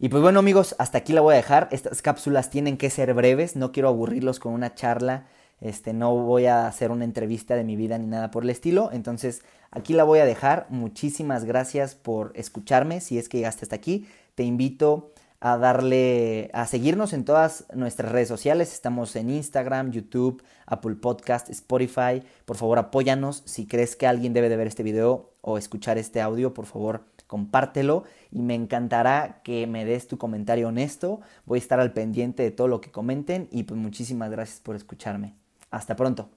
Y 0.00 0.10
pues 0.10 0.22
bueno 0.22 0.38
amigos, 0.38 0.76
hasta 0.78 0.98
aquí 0.98 1.12
la 1.12 1.20
voy 1.20 1.34
a 1.34 1.38
dejar. 1.38 1.68
Estas 1.72 2.02
cápsulas 2.02 2.50
tienen 2.50 2.76
que 2.76 2.88
ser 2.88 3.14
breves, 3.14 3.56
no 3.56 3.72
quiero 3.72 3.88
aburrirlos 3.88 4.38
con 4.38 4.52
una 4.52 4.74
charla. 4.74 5.26
Este, 5.60 5.92
no 5.92 6.14
voy 6.14 6.46
a 6.46 6.68
hacer 6.68 6.92
una 6.92 7.04
entrevista 7.04 7.56
de 7.56 7.64
mi 7.64 7.74
vida 7.74 7.98
ni 7.98 8.06
nada 8.06 8.30
por 8.30 8.44
el 8.44 8.50
estilo. 8.50 8.90
Entonces, 8.92 9.42
aquí 9.72 9.94
la 9.94 10.04
voy 10.04 10.20
a 10.20 10.24
dejar. 10.24 10.66
Muchísimas 10.70 11.44
gracias 11.44 11.96
por 11.96 12.30
escucharme. 12.36 13.00
Si 13.00 13.18
es 13.18 13.28
que 13.28 13.38
llegaste 13.38 13.64
hasta 13.64 13.74
aquí, 13.74 14.06
te 14.36 14.44
invito 14.44 15.12
a 15.40 15.56
darle, 15.56 16.50
a 16.52 16.66
seguirnos 16.66 17.12
en 17.12 17.24
todas 17.24 17.64
nuestras 17.74 18.12
redes 18.12 18.28
sociales. 18.28 18.72
Estamos 18.72 19.16
en 19.16 19.30
Instagram, 19.30 19.90
YouTube, 19.90 20.44
Apple 20.66 20.94
Podcast, 20.94 21.50
Spotify. 21.50 22.22
Por 22.44 22.56
favor, 22.56 22.78
apóyanos. 22.78 23.42
Si 23.46 23.66
crees 23.66 23.96
que 23.96 24.06
alguien 24.06 24.32
debe 24.32 24.48
de 24.48 24.56
ver 24.56 24.68
este 24.68 24.84
video 24.84 25.32
o 25.40 25.58
escuchar 25.58 25.98
este 25.98 26.20
audio, 26.20 26.54
por 26.54 26.66
favor, 26.66 27.02
compártelo 27.28 28.02
y 28.32 28.42
me 28.42 28.56
encantará 28.56 29.40
que 29.44 29.68
me 29.68 29.84
des 29.84 30.08
tu 30.08 30.18
comentario 30.18 30.66
honesto. 30.66 31.20
Voy 31.46 31.58
a 31.58 31.62
estar 31.62 31.78
al 31.78 31.92
pendiente 31.92 32.42
de 32.42 32.50
todo 32.50 32.66
lo 32.66 32.80
que 32.80 32.90
comenten 32.90 33.46
y 33.52 33.62
pues 33.62 33.78
muchísimas 33.78 34.32
gracias 34.32 34.58
por 34.58 34.74
escucharme. 34.74 35.36
Hasta 35.70 35.94
pronto. 35.94 36.30